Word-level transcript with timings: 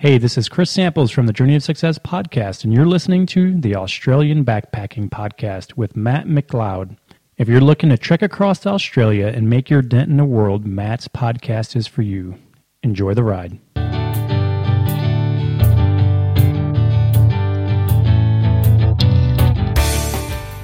Hey, 0.00 0.16
this 0.16 0.38
is 0.38 0.48
Chris 0.48 0.70
Samples 0.70 1.10
from 1.10 1.26
the 1.26 1.32
Journey 1.34 1.56
of 1.56 1.62
Success 1.62 1.98
podcast, 1.98 2.64
and 2.64 2.72
you're 2.72 2.86
listening 2.86 3.26
to 3.26 3.60
the 3.60 3.76
Australian 3.76 4.46
Backpacking 4.46 5.10
Podcast 5.10 5.76
with 5.76 5.94
Matt 5.94 6.24
McLeod. 6.24 6.96
If 7.36 7.48
you're 7.48 7.60
looking 7.60 7.90
to 7.90 7.98
trek 7.98 8.22
across 8.22 8.64
Australia 8.64 9.26
and 9.26 9.50
make 9.50 9.68
your 9.68 9.82
dent 9.82 10.08
in 10.08 10.16
the 10.16 10.24
world, 10.24 10.64
Matt's 10.64 11.06
podcast 11.06 11.76
is 11.76 11.86
for 11.86 12.00
you. 12.00 12.36
Enjoy 12.82 13.12
the 13.12 13.22
ride. 13.22 13.58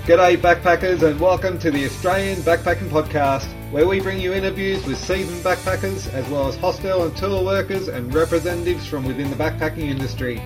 G'day, 0.06 0.36
backpackers, 0.36 1.02
and 1.02 1.18
welcome 1.18 1.58
to 1.58 1.72
the 1.72 1.84
Australian 1.84 2.38
Backpacking 2.42 2.90
Podcast, 2.90 3.48
where 3.72 3.88
we 3.88 3.98
bring 3.98 4.20
you 4.20 4.32
interviews 4.32 4.86
with 4.86 4.98
seasoned 4.98 5.44
backpackers 5.44 6.08
as 6.14 6.24
well 6.28 6.46
as 6.46 6.54
hostel 6.54 7.02
and 7.02 7.16
tour 7.16 7.44
workers 7.44 7.88
and 7.88 8.14
representatives 8.14 8.86
from 8.86 9.04
within 9.04 9.28
the 9.30 9.34
backpacking 9.34 9.78
industry. 9.78 10.40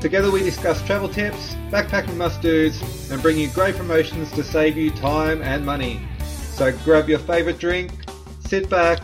Together, 0.00 0.32
we 0.32 0.40
discuss 0.40 0.84
travel 0.84 1.08
tips, 1.08 1.54
backpacking 1.70 2.16
must 2.16 2.42
do's, 2.42 2.82
and 3.12 3.22
bring 3.22 3.38
you 3.38 3.46
great 3.50 3.76
promotions 3.76 4.32
to 4.32 4.42
save 4.42 4.76
you 4.76 4.90
time 4.90 5.40
and 5.42 5.64
money. 5.64 6.04
So 6.24 6.76
grab 6.78 7.08
your 7.08 7.20
favourite 7.20 7.60
drink, 7.60 7.92
sit 8.40 8.68
back, 8.68 9.00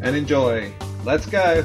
and 0.00 0.16
enjoy. 0.16 0.72
Let's 1.04 1.26
go! 1.26 1.62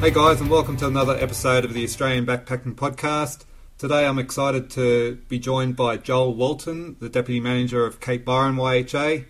Hey 0.00 0.12
guys, 0.12 0.40
and 0.40 0.48
welcome 0.48 0.76
to 0.76 0.86
another 0.86 1.16
episode 1.16 1.64
of 1.64 1.74
the 1.74 1.82
Australian 1.82 2.24
Backpacking 2.24 2.76
Podcast. 2.76 3.44
Today 3.78 4.06
I'm 4.06 4.20
excited 4.20 4.70
to 4.70 5.16
be 5.28 5.40
joined 5.40 5.74
by 5.74 5.96
Joel 5.96 6.34
Walton, 6.34 6.94
the 7.00 7.08
Deputy 7.08 7.40
Manager 7.40 7.84
of 7.84 7.98
Cape 7.98 8.24
Byron 8.24 8.54
YHA. 8.54 9.24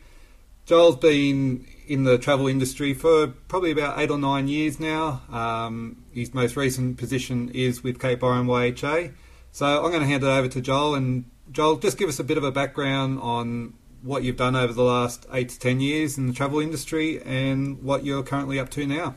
Joel's 0.67 0.97
been 0.97 1.67
in 1.87 2.05
the 2.05 2.19
travel 2.19 2.49
industry 2.49 2.93
for 2.93 3.29
probably 3.29 3.71
about 3.71 3.99
eight 3.99 4.11
or 4.11 4.19
nine 4.19 4.47
years 4.47 4.79
now. 4.79 5.23
Um, 5.33 6.05
his 6.13 6.35
most 6.35 6.55
recent 6.55 6.99
position 6.99 7.49
is 7.55 7.83
with 7.83 7.99
Cape 7.99 8.21
Byron 8.21 8.47
YHA. 8.47 9.15
So 9.51 9.83
I'm 9.83 9.91
going 9.91 10.03
to 10.03 10.07
hand 10.07 10.23
it 10.23 10.27
over 10.27 10.49
to 10.49 10.61
Joel, 10.61 10.97
and 10.97 11.25
Joel, 11.51 11.77
just 11.77 11.97
give 11.97 12.11
us 12.11 12.19
a 12.19 12.25
bit 12.25 12.37
of 12.37 12.45
a 12.45 12.53
background 12.53 13.21
on 13.21 13.73
what 14.03 14.23
you've 14.23 14.37
done 14.37 14.55
over 14.55 14.75
the 14.75 14.85
last 14.85 15.25
eight 15.33 15.49
to 15.49 15.59
ten 15.59 15.81
years 15.81 16.19
in 16.19 16.27
the 16.27 16.35
travel 16.35 16.61
industry 16.61 17.23
and 17.23 17.83
what 17.83 18.05
you're 18.05 18.23
currently 18.23 18.61
up 18.61 18.69
to 18.69 18.87
now. 18.87 19.17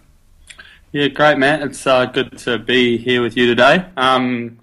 Yeah, 0.94 1.08
great, 1.08 1.38
Matt. 1.38 1.62
It's 1.62 1.88
uh, 1.88 2.04
good 2.04 2.38
to 2.40 2.60
be 2.60 2.98
here 2.98 3.22
with 3.22 3.38
you 3.38 3.46
today. 3.46 3.86
Um, 3.96 4.58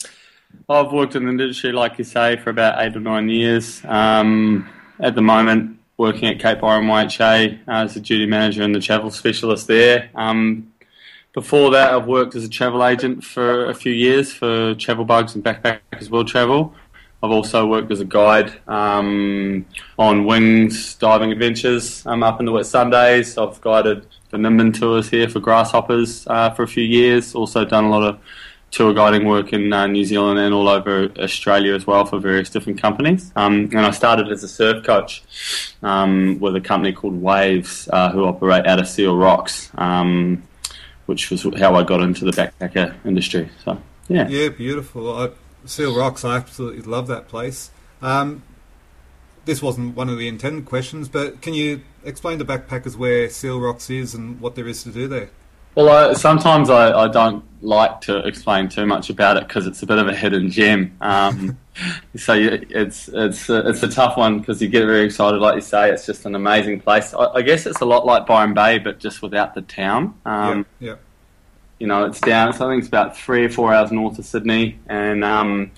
I've 0.69 0.93
worked 0.93 1.17
in 1.17 1.25
the 1.25 1.31
industry, 1.31 1.73
like 1.73 1.97
you 1.97 2.05
say, 2.05 2.37
for 2.37 2.51
about 2.51 2.85
eight 2.85 2.95
or 2.95 3.01
nine 3.01 3.31
years. 3.31 3.83
Um, 3.87 4.69
at 5.01 5.15
the 5.15 5.23
moment, 5.23 5.79
working 5.97 6.29
at 6.29 6.39
Cape 6.39 6.61
Byron 6.61 6.85
YHA 6.85 7.61
uh, 7.67 7.71
as 7.71 7.97
a 7.97 8.01
duty 8.01 8.27
manager 8.27 8.63
and 8.63 8.75
the 8.75 8.81
travel 8.81 9.11
specialist 9.11 9.69
there. 9.69 10.11
Um, 10.15 10.71
before 11.33 11.71
that, 11.71 11.95
I've 11.95 12.07
worked 12.07 12.35
as 12.35 12.45
a 12.45 12.49
travel 12.51 12.85
agent 12.85 13.25
for 13.25 13.65
a 13.65 13.75
few 13.75 13.95
years 13.95 14.31
for 14.31 14.75
Travel 14.75 15.07
Bugs 15.07 15.35
and 15.35 15.43
Backpackers 15.43 16.11
World 16.11 16.29
Travel. 16.29 16.75
I've 17.23 17.31
also 17.31 17.67
worked 17.67 17.91
as 17.91 18.01
a 18.01 18.05
guide 18.05 18.53
um, 18.69 19.65
on 19.99 20.27
Wings 20.27 20.95
diving 20.97 21.33
adventures 21.33 22.05
um, 22.05 22.23
up 22.23 22.39
in 22.39 22.45
the 22.45 22.53
Whitsundays. 22.53 23.43
I've 23.43 23.59
guided 23.63 24.07
the 24.31 24.37
Nimbin 24.37 24.79
tours 24.79 25.09
here 25.09 25.29
for 25.29 25.41
Grasshoppers 25.41 26.27
uh, 26.27 26.51
for 26.51 26.63
a 26.63 26.69
few 26.69 26.85
years. 26.85 27.35
Also 27.35 27.65
done 27.65 27.85
a 27.85 27.91
lot 27.91 28.03
of 28.03 28.19
tour 28.71 28.93
guiding 28.93 29.27
work 29.27 29.53
in 29.53 29.73
uh, 29.73 29.87
New 29.87 30.05
Zealand 30.05 30.39
and 30.39 30.53
all 30.53 30.69
over 30.69 31.11
Australia 31.19 31.75
as 31.75 31.87
well 31.87 32.05
for 32.05 32.19
various 32.19 32.51
different 32.51 32.81
companies. 32.81 33.33
Um, 33.35 33.71
and 33.73 33.81
I 33.81 33.91
started 33.91 34.29
as 34.29 34.43
a 34.45 34.49
surf 34.49 34.85
coach 34.85 35.23
um, 35.83 36.39
with 36.41 36.55
a 36.57 36.61
company 36.61 36.93
called 36.93 37.21
Waves, 37.21 37.89
uh, 37.93 38.11
who 38.11 38.25
operate 38.25 38.67
out 38.67 38.79
of 38.79 38.89
Seal 38.89 39.17
Rocks, 39.17 39.71
um, 39.77 40.43
which 41.07 41.31
was 41.31 41.47
how 41.59 41.75
I 41.75 41.83
got 41.83 42.01
into 42.01 42.25
the 42.25 42.33
backpacker 42.33 42.95
industry. 43.07 43.49
So 43.65 43.81
yeah, 44.09 44.29
yeah, 44.29 44.49
beautiful. 44.51 45.17
I, 45.17 45.31
Seal 45.65 45.97
Rocks, 45.97 46.25
I 46.25 46.37
absolutely 46.37 46.83
love 46.83 47.07
that 47.09 47.29
place. 47.29 47.71
Um, 48.03 48.43
this 49.49 49.63
wasn't 49.63 49.97
one 49.97 50.11
of 50.11 50.19
the 50.19 50.29
intended 50.29 50.67
questions, 50.67 51.09
but 51.09 51.41
can 51.41 51.55
you 51.55 51.81
explain 52.05 52.39
to 52.39 52.45
backpackers 52.45 52.97
where 52.97 53.31
Seal 53.31 53.59
Rocks 53.59 53.89
is 53.89 54.15
and 54.15 54.39
what 54.43 54.55
there 54.57 54.69
is 54.69 54.83
to 54.83 54.91
do 54.91 55.09
there? 55.09 55.31
Well, 55.75 56.11
I, 56.11 56.13
sometimes 56.13 56.69
I, 56.69 56.93
I, 56.93 57.09
don't 57.09 57.43
like 57.63 58.03
to 58.03 58.19
explain 58.27 58.69
too 58.69 58.85
much 58.85 59.09
about 59.09 59.39
it 59.39 59.49
because 59.49 59.67
it's 59.67 59.83
a 59.83 59.87
bit 59.87 59.97
of 59.97 60.07
a 60.07 60.15
hidden 60.15 60.51
gem. 60.51 60.95
Um, 61.01 61.59
so 62.17 62.35
you, 62.35 62.67
it's 62.69 63.09
it's 63.09 63.49
a, 63.49 63.67
it's 63.67 63.83
a 63.83 63.89
tough 63.89 64.19
one 64.19 64.41
because 64.41 64.61
you 64.61 64.69
get 64.69 64.85
very 64.85 65.07
excited, 65.07 65.39
like 65.39 65.55
you 65.55 65.61
say. 65.63 65.91
It's 65.91 66.05
just 66.05 66.27
an 66.27 66.35
amazing 66.35 66.81
place. 66.83 67.15
I, 67.15 67.27
I 67.27 67.43
guess 67.43 67.65
it's 67.65 67.81
a 67.81 67.87
lot 67.87 68.05
like 68.05 68.27
Byron 68.27 68.53
Bay, 68.53 68.79
but 68.79 68.99
just 68.99 69.23
without 69.23 69.55
the 69.55 69.63
town. 69.63 70.21
Um, 70.27 70.67
yeah, 70.79 70.91
yeah. 70.91 70.97
You 71.79 71.87
know, 71.87 72.05
it's 72.05 72.21
down. 72.21 72.53
So 72.53 72.67
I 72.67 72.73
think 72.73 72.81
it's 72.81 72.89
about 72.89 73.17
three 73.17 73.47
or 73.47 73.49
four 73.49 73.73
hours 73.73 73.91
north 73.93 74.19
of 74.19 74.27
Sydney, 74.27 74.79
and 74.89 75.25
um, 75.25 75.71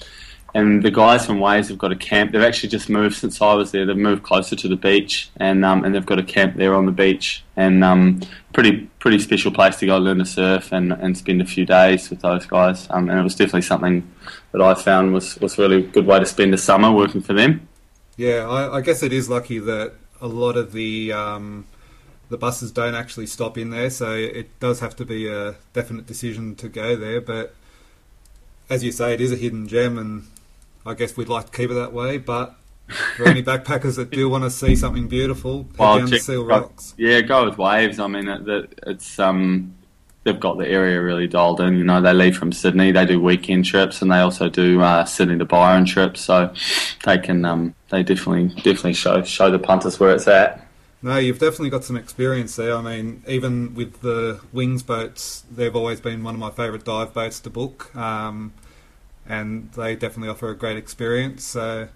and 0.54 0.82
the 0.82 0.90
guys 0.90 1.26
from 1.26 1.40
Waves 1.40 1.68
have 1.68 1.78
got 1.78 1.92
a 1.92 1.96
camp. 1.96 2.32
They've 2.32 2.42
actually 2.42 2.70
just 2.70 2.88
moved 2.88 3.16
since 3.16 3.40
I 3.40 3.54
was 3.54 3.70
there. 3.70 3.86
They've 3.86 3.96
moved 3.96 4.22
closer 4.22 4.56
to 4.56 4.68
the 4.68 4.76
beach, 4.76 5.30
and 5.36 5.64
um, 5.64 5.84
and 5.84 5.94
they've 5.94 6.06
got 6.06 6.18
a 6.18 6.24
camp 6.24 6.56
there 6.56 6.74
on 6.74 6.86
the 6.86 6.92
beach, 6.92 7.44
and 7.56 7.84
um, 7.84 8.20
pretty 8.52 8.88
pretty 8.98 9.18
special 9.18 9.52
place 9.52 9.76
to 9.76 9.86
go 9.86 9.98
learn 9.98 10.18
to 10.18 10.24
surf 10.24 10.72
and, 10.72 10.92
and 10.92 11.16
spend 11.16 11.40
a 11.40 11.46
few 11.46 11.64
days 11.64 12.10
with 12.10 12.20
those 12.20 12.46
guys. 12.46 12.86
Um, 12.90 13.08
and 13.08 13.18
it 13.18 13.22
was 13.22 13.34
definitely 13.34 13.62
something 13.62 14.10
that 14.52 14.60
I 14.60 14.74
found 14.74 15.12
was 15.12 15.38
was 15.38 15.58
really 15.58 15.82
good 15.82 16.06
way 16.06 16.18
to 16.18 16.26
spend 16.26 16.52
the 16.52 16.58
summer 16.58 16.92
working 16.92 17.20
for 17.20 17.32
them. 17.32 17.68
Yeah, 18.16 18.48
I, 18.48 18.78
I 18.78 18.80
guess 18.80 19.02
it 19.02 19.12
is 19.12 19.30
lucky 19.30 19.58
that 19.60 19.94
a 20.20 20.26
lot 20.26 20.56
of 20.56 20.72
the 20.72 21.12
um, 21.12 21.66
the 22.28 22.36
buses 22.36 22.72
don't 22.72 22.94
actually 22.94 23.26
stop 23.26 23.56
in 23.56 23.70
there, 23.70 23.90
so 23.90 24.14
it 24.14 24.58
does 24.58 24.80
have 24.80 24.96
to 24.96 25.04
be 25.04 25.28
a 25.28 25.54
definite 25.72 26.06
decision 26.06 26.56
to 26.56 26.68
go 26.68 26.96
there, 26.96 27.20
but 27.20 27.54
as 28.70 28.84
you 28.84 28.92
say, 28.92 29.12
it 29.12 29.20
is 29.20 29.32
a 29.32 29.36
hidden 29.36 29.66
gem, 29.66 29.98
and 29.98 30.28
I 30.84 30.94
guess 30.94 31.16
we'd 31.16 31.28
like 31.28 31.46
to 31.46 31.52
keep 31.52 31.70
it 31.70 31.74
that 31.74 31.92
way, 31.92 32.18
but 32.18 32.54
for 33.16 33.28
any 33.28 33.42
backpackers 33.42 33.96
that 33.96 34.10
do 34.10 34.28
want 34.28 34.44
to 34.44 34.50
see 34.50 34.74
something 34.76 35.08
beautiful, 35.08 35.62
head 35.62 35.78
well, 35.78 35.98
down 35.98 36.08
check, 36.08 36.18
to 36.18 36.24
Seal 36.24 36.44
Rocks. 36.44 36.94
Yeah, 36.96 37.20
go 37.20 37.44
with 37.44 37.58
Waves. 37.58 37.98
I 37.98 38.06
mean, 38.06 38.28
it, 38.28 38.78
it's 38.86 39.18
um, 39.18 39.74
they've 40.24 40.40
got 40.40 40.58
the 40.58 40.68
area 40.68 41.00
really 41.00 41.26
dialed 41.26 41.60
in. 41.60 41.76
You 41.76 41.84
know, 41.84 42.00
they 42.00 42.12
leave 42.12 42.36
from 42.36 42.52
Sydney, 42.52 42.92
they 42.92 43.06
do 43.06 43.20
weekend 43.20 43.64
trips, 43.64 44.02
and 44.02 44.10
they 44.10 44.18
also 44.18 44.48
do 44.48 44.80
uh, 44.80 45.04
Sydney 45.04 45.38
to 45.38 45.44
Byron 45.44 45.84
trips. 45.84 46.20
So 46.20 46.52
they 47.04 47.18
can 47.18 47.44
um, 47.44 47.74
they 47.90 48.02
definitely 48.02 48.48
definitely 48.56 48.94
show 48.94 49.22
show 49.22 49.50
the 49.50 49.58
punters 49.58 50.00
where 50.00 50.14
it's 50.14 50.28
at. 50.28 50.66
No, 51.02 51.16
you've 51.16 51.38
definitely 51.38 51.70
got 51.70 51.84
some 51.84 51.96
experience 51.96 52.56
there. 52.56 52.76
I 52.76 52.82
mean, 52.82 53.22
even 53.26 53.74
with 53.74 54.02
the 54.02 54.40
Wings 54.52 54.82
boats, 54.82 55.44
they've 55.50 55.74
always 55.74 55.98
been 55.98 56.22
one 56.22 56.34
of 56.34 56.40
my 56.40 56.50
favourite 56.50 56.84
dive 56.84 57.14
boats 57.14 57.40
to 57.40 57.50
book. 57.50 57.94
Um, 57.96 58.52
and 59.30 59.70
they 59.74 59.94
definitely 59.94 60.28
offer 60.28 60.50
a 60.50 60.56
great 60.56 60.76
experience. 60.76 61.44
So, 61.44 61.88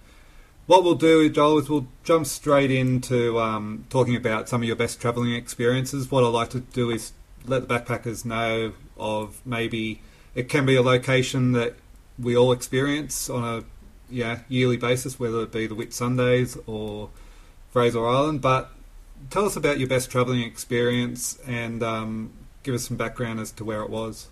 what 0.67 0.85
we'll 0.85 0.95
do, 0.95 1.29
Joel, 1.29 1.59
is 1.59 1.69
we'll 1.69 1.89
jump 2.05 2.27
straight 2.27 2.71
into 2.71 3.41
um, 3.41 3.87
talking 3.91 4.15
about 4.15 4.49
some 4.49 4.63
of 4.63 4.69
your 4.69 4.77
best 4.77 5.01
travelling 5.01 5.35
experiences. 5.35 6.11
What 6.11 6.23
I 6.23 6.29
like 6.29 6.51
to 6.51 6.61
do 6.61 6.91
is 6.91 7.13
let 7.45 7.67
the 7.67 7.75
backpackers 7.75 8.25
know 8.25 8.73
of 8.97 9.43
maybe 9.45 10.01
it 10.37 10.49
can 10.49 10.65
be 10.65 10.77
a 10.77 10.83
location 10.83 11.53
that 11.53 11.75
we 12.19 12.37
all 12.37 12.53
experience 12.53 13.29
on 13.29 13.43
a 13.43 13.65
yeah 14.09 14.39
yearly 14.49 14.77
basis, 14.77 15.19
whether 15.19 15.43
it 15.43 15.51
be 15.51 15.67
the 15.67 15.75
Whitsundays 15.75 16.57
or 16.69 17.11
Fraser 17.73 18.07
Island. 18.07 18.41
But 18.41 18.71
tell 19.29 19.45
us 19.45 19.57
about 19.57 19.81
your 19.81 19.89
best 19.89 20.09
travelling 20.09 20.43
experience 20.43 21.37
and 21.47 21.83
um, 21.83 22.33
give 22.63 22.77
us 22.77 22.87
some 22.87 22.97
background 22.97 23.41
as 23.41 23.51
to 23.53 23.65
where 23.65 23.83
it 23.83 23.91
was. 23.91 24.29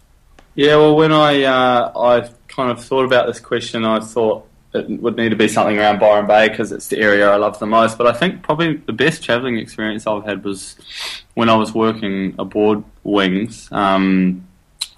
Yeah, 0.54 0.76
well, 0.76 0.96
when 0.96 1.12
I 1.12 1.44
uh, 1.44 1.92
I 1.98 2.30
kind 2.48 2.70
of 2.70 2.84
thought 2.84 3.04
about 3.04 3.26
this 3.26 3.40
question, 3.40 3.84
I 3.84 4.00
thought 4.00 4.46
it 4.74 4.88
would 4.88 5.16
need 5.16 5.30
to 5.30 5.36
be 5.36 5.48
something 5.48 5.78
around 5.78 5.98
Byron 5.98 6.26
Bay 6.26 6.48
because 6.48 6.72
it's 6.72 6.88
the 6.88 6.98
area 6.98 7.30
I 7.30 7.36
love 7.36 7.58
the 7.58 7.66
most. 7.66 7.96
But 7.96 8.06
I 8.06 8.12
think 8.12 8.42
probably 8.42 8.76
the 8.76 8.92
best 8.92 9.22
travelling 9.22 9.58
experience 9.58 10.06
I've 10.06 10.24
had 10.24 10.44
was 10.44 10.76
when 11.34 11.48
I 11.48 11.54
was 11.54 11.72
working 11.72 12.34
aboard 12.38 12.84
Wings. 13.02 13.69
Um, 13.72 14.46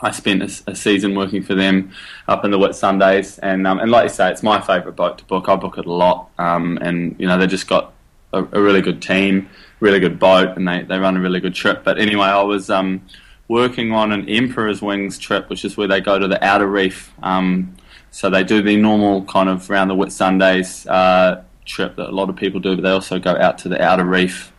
I 0.01 0.11
spent 0.11 0.43
a, 0.43 0.71
a, 0.73 0.75
season 0.75 1.15
working 1.15 1.43
for 1.43 1.55
them 1.55 1.93
up 2.27 2.45
in 2.45 2.51
the 2.51 2.59
Whitsundays, 2.59 3.39
and 3.41 3.65
um, 3.67 3.79
and 3.79 3.93
like 3.93 4.05
you 4.05 4.09
say, 4.09 4.31
it's 4.31 4.43
my 4.43 4.61
favourite 4.61 4.97
boat 4.97 5.19
to 5.19 5.25
book. 5.25 5.49
I 5.49 5.55
book 5.55 5.79
it 5.79 5.87
a 5.87 5.93
lot, 5.93 6.31
um, 6.37 6.79
and 6.83 7.15
you 7.19 7.29
know 7.29 7.39
they 7.39 7.47
just 7.47 7.69
got 7.69 7.93
a, 8.33 8.41
a, 8.41 8.61
really 8.61 8.83
good 8.83 9.01
team, 9.01 9.49
really 9.79 10.01
good 10.01 10.19
boat, 10.19 10.57
and 10.57 10.67
they, 10.67 10.83
they 10.83 10.99
run 10.99 11.17
a 11.17 11.21
really 11.21 11.41
good 11.41 11.55
trip. 11.55 11.85
But 11.85 11.99
anyway, 11.99 12.27
I 12.27 12.43
was 12.43 12.71
um, 12.71 13.03
working 13.49 13.93
on 13.93 14.13
an 14.13 14.29
Emperor's 14.29 14.81
Wings 14.81 15.19
trip, 15.19 15.51
which 15.51 15.65
is 15.65 15.77
where 15.77 15.89
they 15.89 16.01
go 16.01 16.19
to 16.19 16.29
the 16.29 16.43
outer 16.45 16.67
reef. 16.67 17.13
Um, 17.23 17.77
so 18.11 18.31
they 18.31 18.45
do 18.45 18.63
the 18.63 18.77
normal 18.77 19.25
kind 19.25 19.49
of 19.49 19.69
around 19.71 19.89
the 19.89 19.95
Whitsundays 19.95 20.87
uh, 20.91 21.43
trip 21.65 21.97
that 21.97 22.09
a 22.09 22.13
lot 22.13 22.31
of 22.31 22.37
people 22.37 22.61
do, 22.61 22.77
but 22.77 22.83
they 22.83 22.91
also 22.91 23.19
go 23.19 23.37
out 23.37 23.59
to 23.59 23.69
the 23.69 23.83
outer 23.83 24.05
reef. 24.05 24.53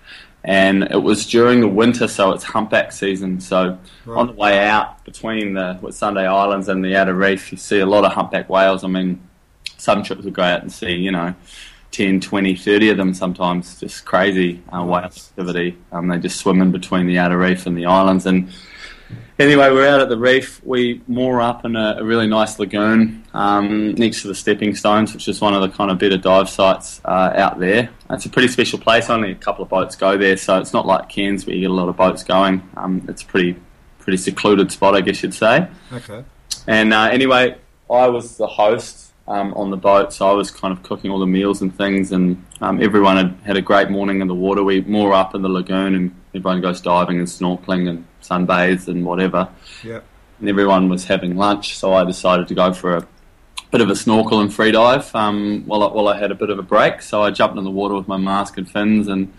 And 0.44 0.84
it 0.92 1.02
was 1.02 1.26
during 1.26 1.62
the 1.62 1.68
winter, 1.68 2.08
so 2.08 2.32
it's 2.32 2.44
humpback 2.44 2.92
season. 2.92 3.40
So 3.40 3.80
right. 4.06 4.20
on 4.20 4.28
the 4.28 4.34
way 4.34 4.60
out 4.60 5.04
between 5.04 5.56
the 5.56 5.80
Whitsunday 5.82 6.28
Islands 6.28 6.70
and 6.70 6.86
the 6.86 6.96
outer 6.96 7.16
reef, 7.16 7.52
you 7.52 7.58
see 7.58 7.80
a 7.80 7.86
lot 7.86 8.06
of 8.06 8.14
humpback 8.14 8.48
whales. 8.48 8.84
I 8.84 8.88
mean, 8.88 9.28
some 9.78 10.04
trips 10.04 10.24
will 10.24 10.32
go 10.32 10.44
out 10.44 10.62
and 10.62 10.72
see, 10.72 10.94
you 10.94 11.12
know, 11.12 11.34
10, 11.92 12.20
20, 12.20 12.56
30 12.56 12.90
of 12.90 12.98
them 12.98 13.14
sometimes, 13.14 13.80
just 13.80 14.06
crazy 14.06 14.62
uh, 14.70 14.84
whale 14.84 15.06
activity. 15.06 15.78
Um, 15.92 16.10
they 16.10 16.20
just 16.20 16.38
swim 16.38 16.62
in 16.62 16.72
between 16.72 17.08
the 17.08 17.18
outer 17.18 17.38
reef 17.38 17.66
and 17.66 17.76
the 17.76 17.86
islands. 17.86 18.26
And 18.26 18.50
anyway, 19.40 19.72
we're 19.72 19.88
out 19.88 20.02
at 20.02 20.10
the 20.10 20.18
reef. 20.18 20.62
We 20.64 21.02
moor 21.08 21.42
up 21.42 21.66
in 21.66 21.76
a, 21.76 21.98
a 22.00 22.04
really 22.04 22.28
nice 22.28 22.60
lagoon 22.60 23.26
um, 23.34 23.96
next 23.96 24.22
to 24.22 24.28
the 24.28 24.36
Stepping 24.36 24.76
Stones, 24.76 25.14
which 25.14 25.28
is 25.28 25.42
one 25.42 25.54
of 25.54 25.62
the 25.62 25.70
kind 25.70 25.92
of 25.92 26.00
better 26.00 26.18
dive 26.18 26.50
sites 26.50 27.02
uh, 27.06 27.34
out 27.36 27.60
there. 27.60 27.90
It's 28.10 28.26
a 28.26 28.30
pretty 28.30 28.48
special 28.48 28.80
place. 28.80 29.10
Only 29.10 29.32
a 29.32 29.36
couple 29.36 29.64
of 29.64 29.70
boats 29.70 29.96
go 29.96 30.18
there, 30.18 30.38
so 30.38 30.60
it's 30.60 30.74
not 30.74 30.86
like 30.86 31.10
Cairns 31.10 31.46
where 31.46 31.56
you 31.56 31.62
get 31.62 31.72
a 31.72 31.74
lot 31.74 31.90
of 31.90 31.98
boats 31.98 32.24
going. 32.24 32.68
Um, 32.78 33.06
it's 33.08 33.22
a 33.22 33.26
pretty 33.26 33.56
pretty 34.00 34.18
secluded 34.18 34.72
spot, 34.72 34.96
I 34.96 35.02
guess 35.02 35.24
you'd 35.24 35.34
say. 35.34 35.68
Okay. 35.92 36.24
And 36.68 36.94
uh, 36.94 37.10
anyway, 37.12 37.58
I 37.90 38.08
was 38.08 38.38
the 38.38 38.46
host 38.46 39.12
um, 39.28 39.54
on 39.56 39.72
the 39.72 39.78
boat, 39.78 40.14
so 40.14 40.30
I 40.30 40.34
was 40.34 40.52
kind 40.52 40.72
of 40.72 40.84
cooking 40.84 41.10
all 41.12 41.20
the 41.20 41.26
meals 41.26 41.62
and 41.62 41.76
things, 41.76 42.12
and 42.12 42.44
um, 42.62 42.82
everyone 42.82 43.18
had 43.18 43.38
had 43.44 43.58
a 43.58 43.62
great 43.62 43.90
morning 43.90 44.22
in 44.22 44.28
the 44.28 44.36
water. 44.36 44.64
We 44.64 44.82
moor 44.82 45.14
up 45.14 45.36
in 45.36 45.42
the 45.42 45.50
lagoon, 45.50 45.96
and 45.96 46.16
everyone 46.36 46.62
goes 46.62 46.82
diving 46.82 47.20
and 47.20 47.28
snorkeling 47.28 47.90
and 47.90 48.06
sunbathes 48.22 48.88
and 48.88 49.06
whatever. 49.06 49.50
Yeah. 49.84 50.02
And 50.40 50.50
everyone 50.50 50.90
was 50.90 51.06
having 51.06 51.38
lunch, 51.38 51.78
so 51.78 51.94
I 51.94 52.04
decided 52.04 52.48
to 52.50 52.56
go 52.56 52.74
for 52.74 52.98
a 52.98 53.08
bit 53.72 53.82
of 53.82 53.90
a 53.90 53.96
snorkel 53.96 54.42
and 54.42 54.54
free 54.54 54.72
dive 54.72 55.14
um, 55.16 55.64
while, 55.66 55.84
I, 55.84 55.88
while 55.94 56.08
I 56.08 56.18
had 56.18 56.32
a 56.32 56.36
bit 56.36 56.50
of 56.50 56.60
a 56.60 56.64
break. 56.64 57.02
So 57.02 57.24
I 57.24 57.32
jumped 57.32 57.58
in 57.58 57.64
the 57.64 57.72
water 57.72 57.96
with 57.96 58.08
my 58.08 58.18
mask 58.18 58.58
and 58.58 58.70
fins 58.70 59.08
and 59.08 59.34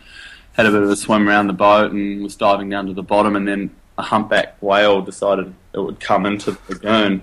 had 0.54 0.66
a 0.66 0.70
bit 0.70 0.82
of 0.82 0.88
a 0.88 0.96
swim 0.96 1.28
around 1.28 1.48
the 1.48 1.52
boat 1.52 1.92
and 1.92 2.22
was 2.22 2.34
diving 2.34 2.70
down 2.70 2.86
to 2.86 2.94
the 2.94 3.02
bottom, 3.02 3.36
and 3.36 3.46
then 3.46 3.70
a 3.98 4.02
humpback 4.02 4.56
whale 4.62 5.02
decided 5.02 5.54
it 5.74 5.78
would 5.80 6.00
come 6.00 6.24
into 6.24 6.52
the 6.52 6.58
lagoon, 6.68 7.22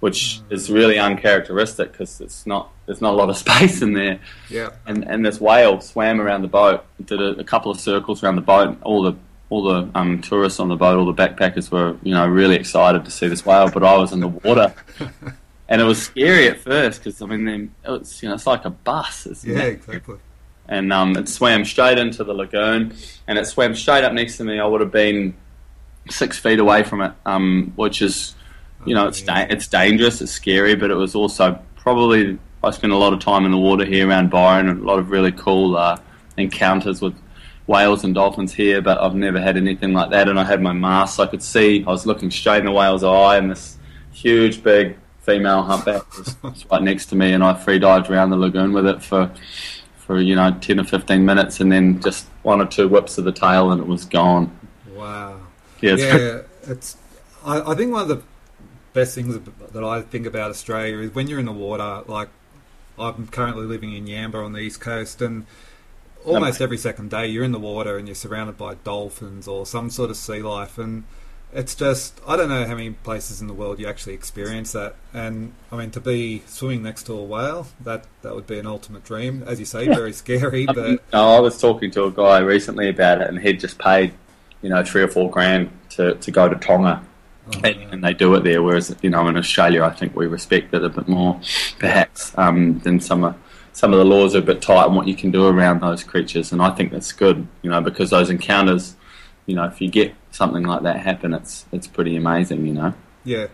which 0.00 0.40
is 0.50 0.70
really 0.70 0.98
uncharacteristic 0.98 1.92
because 1.92 2.20
it's 2.20 2.46
not 2.46 2.70
there's 2.86 3.00
not 3.00 3.14
a 3.14 3.16
lot 3.16 3.30
of 3.30 3.36
space 3.46 3.82
in 3.82 3.92
there. 3.92 4.20
Yeah. 4.48 4.70
And 4.86 5.04
and 5.04 5.24
this 5.24 5.40
whale 5.40 5.80
swam 5.80 6.20
around 6.20 6.42
the 6.42 6.48
boat, 6.48 6.84
did 7.04 7.20
a, 7.20 7.40
a 7.40 7.44
couple 7.44 7.70
of 7.70 7.80
circles 7.80 8.22
around 8.22 8.36
the 8.36 8.42
boat. 8.42 8.78
All 8.82 9.02
the 9.02 9.14
all 9.50 9.62
the 9.62 9.90
um, 9.94 10.20
tourists 10.20 10.60
on 10.60 10.68
the 10.68 10.76
boat, 10.76 10.98
all 10.98 11.06
the 11.06 11.14
backpackers 11.14 11.70
were 11.70 11.96
you 12.02 12.12
know 12.14 12.26
really 12.26 12.56
excited 12.56 13.04
to 13.04 13.10
see 13.10 13.28
this 13.28 13.44
whale, 13.46 13.70
but 13.70 13.82
I 13.82 13.96
was 13.96 14.12
in 14.12 14.20
the 14.20 14.28
water. 14.28 14.74
And 15.70 15.82
it 15.82 15.84
was 15.84 16.02
scary 16.02 16.48
at 16.48 16.60
first 16.60 17.04
because 17.04 17.20
I 17.20 17.26
mean, 17.26 17.44
then 17.44 17.74
it's 17.84 18.22
you 18.22 18.28
know 18.30 18.34
it's 18.34 18.46
like 18.46 18.64
a 18.64 18.70
bus. 18.70 19.26
Yeah. 19.44 19.54
massive 19.54 19.88
Exactly. 19.88 20.16
and 20.66 20.90
um, 20.92 21.14
it 21.14 21.28
swam 21.28 21.66
straight 21.66 21.98
into 21.98 22.24
the 22.24 22.32
lagoon, 22.32 22.94
and 23.26 23.38
it 23.38 23.46
swam 23.46 23.74
straight 23.74 24.02
up 24.02 24.14
next 24.14 24.38
to 24.38 24.44
me. 24.44 24.58
I 24.58 24.64
would 24.64 24.80
have 24.80 24.90
been 24.92 25.36
six 26.08 26.38
feet 26.38 26.58
away 26.58 26.84
from 26.84 27.02
it, 27.02 27.12
um, 27.26 27.74
which 27.76 28.00
is, 28.00 28.34
you 28.86 28.94
know, 28.94 29.06
it's 29.08 29.22
da- 29.22 29.46
it's 29.50 29.66
dangerous, 29.68 30.20
it's 30.20 30.32
scary, 30.32 30.74
but 30.76 30.90
it 30.90 30.94
was 30.94 31.14
also 31.14 31.58
probably 31.76 32.38
I 32.62 32.70
spent 32.70 32.92
a 32.92 32.96
lot 32.96 33.12
of 33.12 33.20
time 33.20 33.44
in 33.44 33.52
the 33.52 33.58
water 33.58 33.84
here 33.84 34.08
around 34.08 34.30
Byron, 34.30 34.68
and 34.68 34.80
a 34.80 34.84
lot 34.84 34.98
of 34.98 35.10
really 35.10 35.32
cool 35.32 35.76
uh, 35.76 35.98
encounters 36.36 37.00
with 37.00 37.14
whales 37.66 38.02
and 38.04 38.14
dolphins 38.14 38.52
here, 38.54 38.80
but 38.80 38.98
I've 38.98 39.14
never 39.14 39.40
had 39.40 39.56
anything 39.56 39.92
like 39.92 40.10
that. 40.10 40.28
And 40.28 40.40
I 40.40 40.44
had 40.44 40.60
my 40.62 40.72
mask, 40.72 41.16
so 41.16 41.22
I 41.22 41.26
could 41.26 41.42
see. 41.42 41.84
I 41.86 41.90
was 41.90 42.06
looking 42.06 42.30
straight 42.30 42.60
in 42.60 42.64
the 42.66 42.72
whale's 42.72 43.04
eye, 43.04 43.36
and 43.36 43.50
this 43.50 43.76
huge, 44.12 44.62
big 44.62 44.96
female 45.20 45.62
humpback 45.62 46.02
was, 46.16 46.36
was 46.42 46.64
right 46.70 46.82
next 46.82 47.06
to 47.06 47.16
me, 47.16 47.32
and 47.32 47.44
I 47.44 47.54
free 47.54 47.78
dived 47.78 48.10
around 48.10 48.30
the 48.30 48.36
lagoon 48.36 48.72
with 48.72 48.86
it 48.86 49.02
for 49.02 49.30
for 49.98 50.20
you 50.20 50.34
know 50.34 50.50
ten 50.60 50.80
or 50.80 50.84
fifteen 50.84 51.24
minutes, 51.26 51.60
and 51.60 51.70
then 51.70 52.00
just 52.00 52.26
one 52.42 52.60
or 52.60 52.66
two 52.66 52.88
whips 52.88 53.18
of 53.18 53.24
the 53.24 53.32
tail, 53.32 53.70
and 53.72 53.80
it 53.80 53.86
was 53.86 54.04
gone. 54.06 54.50
Wow. 54.94 55.38
Yeah, 55.80 55.92
it's 55.92 56.04
pretty- 56.04 56.24
yeah, 56.24 56.72
it's. 56.72 56.96
I, 57.44 57.60
I 57.70 57.74
think 57.76 57.92
one 57.92 58.02
of 58.02 58.08
the 58.08 58.22
best 58.92 59.14
things 59.14 59.38
that 59.72 59.84
I 59.84 60.02
think 60.02 60.26
about 60.26 60.50
Australia 60.50 60.98
is 60.98 61.14
when 61.14 61.28
you're 61.28 61.38
in 61.38 61.46
the 61.46 61.52
water. 61.52 62.02
Like, 62.06 62.28
I'm 62.98 63.28
currently 63.28 63.64
living 63.64 63.92
in 63.94 64.06
Yamba 64.06 64.44
on 64.44 64.52
the 64.52 64.60
east 64.60 64.80
coast, 64.80 65.22
and 65.22 65.46
almost 66.24 66.60
every 66.60 66.78
second 66.78 67.10
day 67.10 67.26
you're 67.26 67.44
in 67.44 67.52
the 67.52 67.58
water 67.58 67.96
and 67.96 68.08
you're 68.08 68.14
surrounded 68.14 68.58
by 68.58 68.74
dolphins 68.74 69.46
or 69.48 69.64
some 69.66 69.90
sort 69.90 70.10
of 70.10 70.16
sea 70.16 70.42
life, 70.42 70.78
and 70.78 71.04
it's 71.52 71.74
just 71.74 72.20
I 72.26 72.36
don't 72.36 72.48
know 72.48 72.66
how 72.66 72.74
many 72.74 72.90
places 72.90 73.40
in 73.40 73.46
the 73.46 73.54
world 73.54 73.78
you 73.78 73.86
actually 73.88 74.14
experience 74.14 74.72
that. 74.72 74.96
And 75.14 75.52
I 75.72 75.76
mean, 75.76 75.90
to 75.92 76.00
be 76.00 76.42
swimming 76.46 76.82
next 76.82 77.04
to 77.04 77.14
a 77.14 77.22
whale, 77.22 77.68
that 77.80 78.04
that 78.22 78.34
would 78.34 78.46
be 78.46 78.58
an 78.58 78.66
ultimate 78.66 79.04
dream. 79.04 79.42
As 79.46 79.58
you 79.58 79.66
say, 79.66 79.86
very 79.94 80.12
scary, 80.12 80.66
um, 80.68 80.74
but 80.74 81.12
No, 81.12 81.36
I 81.36 81.40
was 81.40 81.60
talking 81.60 81.90
to 81.92 82.04
a 82.04 82.10
guy 82.10 82.38
recently 82.38 82.88
about 82.88 83.20
it, 83.20 83.28
and 83.28 83.38
he'd 83.38 83.60
just 83.60 83.78
paid, 83.78 84.12
you 84.62 84.68
know, 84.68 84.84
three 84.84 85.02
or 85.02 85.08
four 85.08 85.30
grand 85.30 85.70
to, 85.90 86.14
to 86.16 86.30
go 86.30 86.48
to 86.48 86.56
Tonga, 86.56 87.02
oh, 87.54 87.60
and, 87.64 87.92
and 87.92 88.04
they 88.04 88.14
do 88.14 88.34
it 88.34 88.44
there. 88.44 88.62
Whereas, 88.62 88.94
you 89.02 89.10
know, 89.10 89.26
in 89.28 89.36
Australia, 89.36 89.84
I 89.84 89.90
think 89.90 90.14
we 90.14 90.26
respect 90.26 90.74
it 90.74 90.84
a 90.84 90.88
bit 90.88 91.08
more, 91.08 91.40
perhaps, 91.78 92.36
um, 92.36 92.78
than 92.80 93.00
some 93.00 93.24
of 93.24 93.36
some 93.78 93.92
of 93.92 93.98
the 94.00 94.04
laws 94.04 94.34
are 94.34 94.40
a 94.40 94.42
bit 94.42 94.60
tight 94.60 94.86
on 94.86 94.96
what 94.96 95.06
you 95.06 95.14
can 95.14 95.30
do 95.30 95.46
around 95.46 95.80
those 95.80 96.02
creatures, 96.02 96.50
and 96.50 96.60
I 96.60 96.70
think 96.70 96.90
that's 96.90 97.12
good, 97.12 97.46
you 97.62 97.70
know, 97.70 97.80
because 97.80 98.10
those 98.10 98.28
encounters, 98.28 98.96
you 99.46 99.54
know, 99.54 99.64
if 99.66 99.80
you 99.80 99.88
get 99.88 100.14
something 100.32 100.64
like 100.64 100.82
that 100.82 100.98
happen, 101.00 101.32
it's 101.32 101.64
it's 101.70 101.86
pretty 101.86 102.16
amazing, 102.16 102.66
you 102.66 102.74
know. 102.74 102.94
Yeah. 103.24 103.46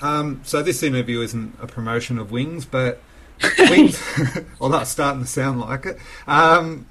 Um, 0.00 0.40
so 0.44 0.62
this 0.62 0.82
interview 0.82 1.20
isn't 1.20 1.56
a 1.60 1.66
promotion 1.66 2.18
of 2.18 2.30
Wings, 2.30 2.64
but 2.64 3.02
Wings, 3.58 4.02
although 4.60 4.78
it's 4.78 4.90
starting 4.90 5.22
to 5.22 5.28
sound 5.28 5.60
like 5.60 5.84
it. 5.84 5.98
Um, 6.26 6.86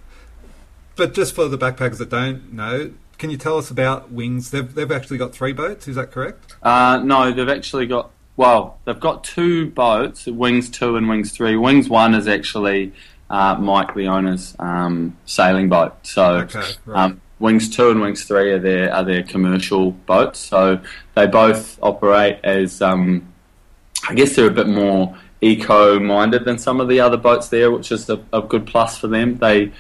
but 0.96 1.14
just 1.14 1.34
for 1.34 1.48
the 1.48 1.58
backpackers 1.58 1.98
that 1.98 2.10
don't 2.10 2.54
know, 2.54 2.92
can 3.18 3.30
you 3.30 3.38
tell 3.38 3.58
us 3.58 3.72
about 3.72 4.12
Wings? 4.12 4.52
They've 4.52 4.74
they've 4.74 4.92
actually 4.92 5.18
got 5.18 5.34
three 5.34 5.54
boats. 5.54 5.88
Is 5.88 5.96
that 5.96 6.12
correct? 6.12 6.56
Uh, 6.62 7.02
no, 7.04 7.32
they've 7.32 7.50
actually 7.50 7.88
got. 7.88 8.12
Well, 8.36 8.80
they've 8.86 9.00
got 9.00 9.24
two 9.24 9.72
boats, 9.72 10.28
Wings 10.28 10.70
Two 10.70 10.96
and 10.96 11.10
Wings 11.10 11.32
Three. 11.32 11.56
Wings 11.56 11.90
One 11.90 12.14
is 12.14 12.28
actually 12.28 12.94
uh, 13.30 13.56
Mike, 13.56 13.96
the 13.96 14.08
owner's 14.08 14.56
um, 14.60 15.18
sailing 15.26 15.70
boat. 15.70 15.96
So 16.04 16.38
Okay, 16.38 16.62
right. 16.86 17.06
um, 17.06 17.22
Wings 17.40 17.70
Two 17.76 17.90
and 17.90 18.00
Wings 18.02 18.26
Three 18.26 18.52
are 18.52 18.60
their 18.60 18.94
are 18.94 19.04
their 19.04 19.24
commercial 19.24 19.92
boats. 19.92 20.40
So 20.40 20.80
they 21.16 21.26
both 21.26 21.80
operate 21.82 22.40
as, 22.44 22.82
um, 22.82 23.34
I 24.08 24.14
guess, 24.14 24.36
they're 24.36 24.48
a 24.48 24.52
bit 24.52 24.68
more 24.68 25.18
eco-minded 25.42 26.46
than 26.46 26.58
some 26.58 26.80
of 26.80 26.88
the 26.88 27.00
other 27.00 27.18
boats 27.18 27.50
there, 27.50 27.72
which 27.72 27.92
is 27.92 28.10
a, 28.10 28.20
a 28.34 28.42
good 28.42 28.66
plus 28.66 28.98
for 28.98 29.08
them. 29.08 29.38
They 29.38 29.72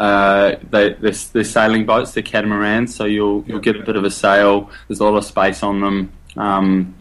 uh, 0.00 0.56
they, 0.70 0.94
they're, 0.94 1.12
they're 1.12 1.44
sailing 1.44 1.84
boats, 1.84 2.12
they're 2.12 2.22
catamarans, 2.22 2.94
so 2.94 3.04
you'll 3.04 3.44
you'll 3.46 3.60
get 3.60 3.76
a 3.76 3.82
bit 3.82 3.96
of 3.96 4.04
a 4.04 4.10
sail. 4.10 4.70
There's 4.88 4.98
a 5.00 5.04
lot 5.04 5.14
of 5.14 5.24
space 5.26 5.62
on 5.62 5.82
them, 5.82 6.12
um, 6.38 6.94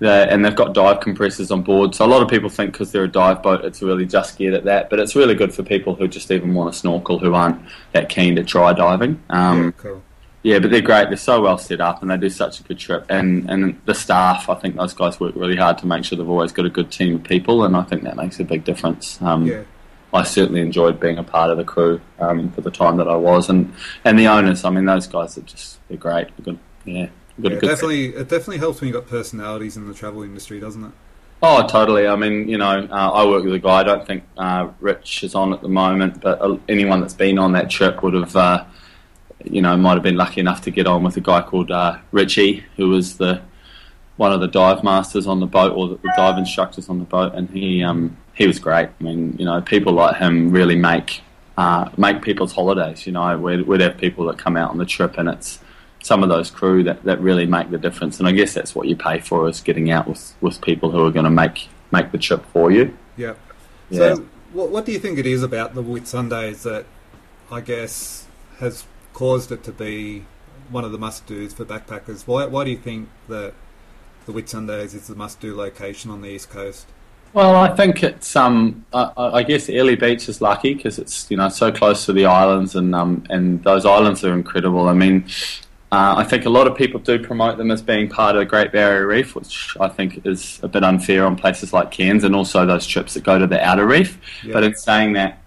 and 0.00 0.42
they've 0.42 0.56
got 0.56 0.72
dive 0.72 1.00
compressors 1.00 1.50
on 1.50 1.60
board. 1.60 1.94
So 1.94 2.06
a 2.06 2.08
lot 2.08 2.22
of 2.22 2.28
people 2.28 2.48
think 2.48 2.72
because 2.72 2.90
they're 2.90 3.04
a 3.04 3.08
dive 3.08 3.42
boat, 3.42 3.66
it's 3.66 3.82
really 3.82 4.06
just 4.06 4.38
geared 4.38 4.54
at 4.54 4.64
that, 4.64 4.88
but 4.88 4.98
it's 4.98 5.14
really 5.14 5.34
good 5.34 5.52
for 5.52 5.62
people 5.62 5.94
who 5.94 6.08
just 6.08 6.30
even 6.30 6.54
want 6.54 6.72
to 6.72 6.78
snorkel, 6.78 7.18
who 7.18 7.34
aren't 7.34 7.60
that 7.92 8.08
keen 8.08 8.34
to 8.36 8.44
try 8.44 8.72
diving. 8.72 9.22
Um, 9.28 9.64
yeah, 9.64 9.70
cool. 9.76 10.02
yeah, 10.42 10.58
but 10.58 10.70
they're 10.70 10.80
great. 10.80 11.08
They're 11.08 11.18
so 11.18 11.42
well 11.42 11.58
set 11.58 11.82
up, 11.82 12.00
and 12.00 12.10
they 12.10 12.16
do 12.16 12.30
such 12.30 12.60
a 12.60 12.62
good 12.62 12.78
trip. 12.78 13.04
And 13.10 13.50
and 13.50 13.78
the 13.84 13.94
staff, 13.94 14.48
I 14.48 14.54
think 14.54 14.76
those 14.76 14.94
guys 14.94 15.20
work 15.20 15.34
really 15.36 15.56
hard 15.56 15.76
to 15.78 15.86
make 15.86 16.02
sure 16.02 16.16
they've 16.16 16.26
always 16.26 16.52
got 16.52 16.64
a 16.64 16.70
good 16.70 16.90
team 16.90 17.16
of 17.16 17.24
people, 17.24 17.64
and 17.64 17.76
I 17.76 17.82
think 17.82 18.04
that 18.04 18.16
makes 18.16 18.40
a 18.40 18.44
big 18.44 18.64
difference. 18.64 19.20
Um, 19.20 19.44
Yeah. 19.46 19.64
I 20.12 20.22
certainly 20.22 20.60
enjoyed 20.62 20.98
being 20.98 21.18
a 21.18 21.22
part 21.22 21.50
of 21.50 21.58
the 21.58 21.64
crew 21.64 22.00
um, 22.18 22.50
for 22.52 22.62
the 22.62 22.70
time 22.70 22.96
that 22.96 23.08
I 23.08 23.16
was, 23.16 23.50
and, 23.50 23.72
and 24.04 24.18
the 24.18 24.26
owners. 24.26 24.64
I 24.64 24.70
mean, 24.70 24.86
those 24.86 25.06
guys 25.06 25.36
are 25.36 25.42
just 25.42 25.78
they're 25.88 25.98
great. 25.98 26.28
They're 26.36 26.44
good, 26.44 26.58
yeah, 26.84 27.08
good, 27.40 27.52
Yeah, 27.52 27.58
good. 27.58 27.68
definitely, 27.68 28.06
it 28.14 28.28
definitely 28.28 28.58
helps 28.58 28.80
when 28.80 28.88
you've 28.88 28.96
got 28.96 29.06
personalities 29.06 29.76
in 29.76 29.86
the 29.86 29.94
travel 29.94 30.22
industry, 30.22 30.60
doesn't 30.60 30.84
it? 30.84 30.92
Oh, 31.42 31.66
totally. 31.68 32.08
I 32.08 32.16
mean, 32.16 32.48
you 32.48 32.58
know, 32.58 32.88
uh, 32.90 33.10
I 33.12 33.24
work 33.26 33.44
with 33.44 33.54
a 33.54 33.58
guy. 33.60 33.80
I 33.80 33.82
don't 33.84 34.04
think 34.06 34.24
uh, 34.36 34.70
Rich 34.80 35.22
is 35.22 35.34
on 35.36 35.52
at 35.52 35.60
the 35.60 35.68
moment, 35.68 36.20
but 36.20 36.40
uh, 36.40 36.58
anyone 36.68 37.00
that's 37.00 37.14
been 37.14 37.38
on 37.38 37.52
that 37.52 37.70
trip 37.70 38.02
would 38.02 38.14
have, 38.14 38.34
uh, 38.34 38.64
you 39.44 39.62
know, 39.62 39.76
might 39.76 39.94
have 39.94 40.02
been 40.02 40.16
lucky 40.16 40.40
enough 40.40 40.62
to 40.62 40.72
get 40.72 40.88
on 40.88 41.04
with 41.04 41.16
a 41.16 41.20
guy 41.20 41.42
called 41.42 41.70
uh, 41.70 41.98
Richie, 42.10 42.64
who 42.76 42.88
was 42.88 43.18
the 43.18 43.40
one 44.16 44.32
of 44.32 44.40
the 44.40 44.48
dive 44.48 44.82
masters 44.82 45.28
on 45.28 45.38
the 45.38 45.46
boat 45.46 45.72
or 45.76 45.88
the, 45.90 45.94
the 45.98 46.12
dive 46.16 46.38
instructors 46.38 46.88
on 46.88 46.98
the 46.98 47.04
boat, 47.04 47.34
and 47.34 47.48
he 47.50 47.84
um, 47.84 48.16
he 48.38 48.46
was 48.46 48.60
great. 48.60 48.88
I 48.88 49.02
mean, 49.02 49.36
you 49.36 49.44
know, 49.44 49.60
people 49.60 49.92
like 49.92 50.16
him 50.16 50.52
really 50.52 50.76
make 50.76 51.22
uh, 51.58 51.90
make 51.96 52.22
people's 52.22 52.52
holidays. 52.52 53.04
You 53.04 53.12
know, 53.12 53.36
we'd, 53.36 53.66
we'd 53.66 53.80
have 53.80 53.98
people 53.98 54.26
that 54.26 54.38
come 54.38 54.56
out 54.56 54.70
on 54.70 54.78
the 54.78 54.86
trip, 54.86 55.18
and 55.18 55.28
it's 55.28 55.58
some 56.04 56.22
of 56.22 56.28
those 56.28 56.48
crew 56.48 56.84
that, 56.84 57.02
that 57.02 57.20
really 57.20 57.46
make 57.46 57.70
the 57.70 57.78
difference. 57.78 58.20
And 58.20 58.28
I 58.28 58.32
guess 58.32 58.54
that's 58.54 58.76
what 58.76 58.86
you 58.86 58.94
pay 58.94 59.18
for 59.18 59.48
is 59.48 59.60
getting 59.60 59.90
out 59.90 60.06
with, 60.06 60.34
with 60.40 60.60
people 60.60 60.92
who 60.92 61.04
are 61.04 61.10
going 61.10 61.24
to 61.24 61.30
make 61.30 61.68
make 61.90 62.12
the 62.12 62.18
trip 62.18 62.44
for 62.52 62.70
you. 62.70 62.96
Yeah. 63.16 63.34
Yeah. 63.90 64.14
So, 64.14 64.26
what, 64.52 64.70
what 64.70 64.86
do 64.86 64.92
you 64.92 65.00
think 65.00 65.18
it 65.18 65.26
is 65.26 65.42
about 65.42 65.74
the 65.74 65.82
Whitsundays 65.82 66.62
that 66.62 66.86
I 67.50 67.60
guess 67.60 68.28
has 68.60 68.86
caused 69.14 69.50
it 69.50 69.64
to 69.64 69.72
be 69.72 70.26
one 70.70 70.84
of 70.84 70.92
the 70.92 70.98
must-dos 70.98 71.54
for 71.54 71.64
backpackers? 71.64 72.26
Why, 72.26 72.46
why 72.46 72.64
do 72.64 72.70
you 72.70 72.76
think 72.76 73.08
that 73.28 73.54
the 74.26 74.32
Whitsundays 74.32 74.94
is 74.94 75.08
the 75.08 75.16
must-do 75.16 75.56
location 75.56 76.10
on 76.12 76.20
the 76.20 76.28
east 76.28 76.50
coast? 76.50 76.86
Well, 77.32 77.56
I 77.56 77.74
think 77.74 78.02
it's 78.02 78.34
um, 78.36 78.84
I, 78.92 79.12
I 79.16 79.42
guess 79.42 79.68
Airlie 79.68 79.96
Beach 79.96 80.28
is 80.28 80.40
lucky 80.40 80.74
because 80.74 80.98
it's 80.98 81.30
you 81.30 81.36
know 81.36 81.48
so 81.48 81.70
close 81.70 82.06
to 82.06 82.12
the 82.12 82.26
islands 82.26 82.74
and 82.74 82.94
um, 82.94 83.24
and 83.30 83.62
those 83.64 83.84
islands 83.84 84.24
are 84.24 84.32
incredible. 84.32 84.88
I 84.88 84.94
mean, 84.94 85.26
uh, 85.92 86.14
I 86.18 86.24
think 86.24 86.44
a 86.44 86.50
lot 86.50 86.66
of 86.66 86.76
people 86.76 87.00
do 87.00 87.18
promote 87.18 87.56
them 87.56 87.70
as 87.70 87.80
being 87.80 88.08
part 88.08 88.36
of 88.36 88.40
the 88.40 88.46
Great 88.46 88.72
Barrier 88.72 89.06
Reef, 89.06 89.34
which 89.34 89.76
I 89.80 89.88
think 89.88 90.26
is 90.26 90.60
a 90.62 90.68
bit 90.68 90.84
unfair 90.84 91.24
on 91.24 91.36
places 91.36 91.72
like 91.72 91.90
Cairns 91.90 92.24
and 92.24 92.34
also 92.34 92.66
those 92.66 92.86
trips 92.86 93.14
that 93.14 93.24
go 93.24 93.38
to 93.38 93.46
the 93.46 93.62
outer 93.62 93.86
reef. 93.86 94.18
Yeah. 94.44 94.52
But 94.52 94.64
in 94.64 94.74
saying 94.74 95.14
that, 95.14 95.40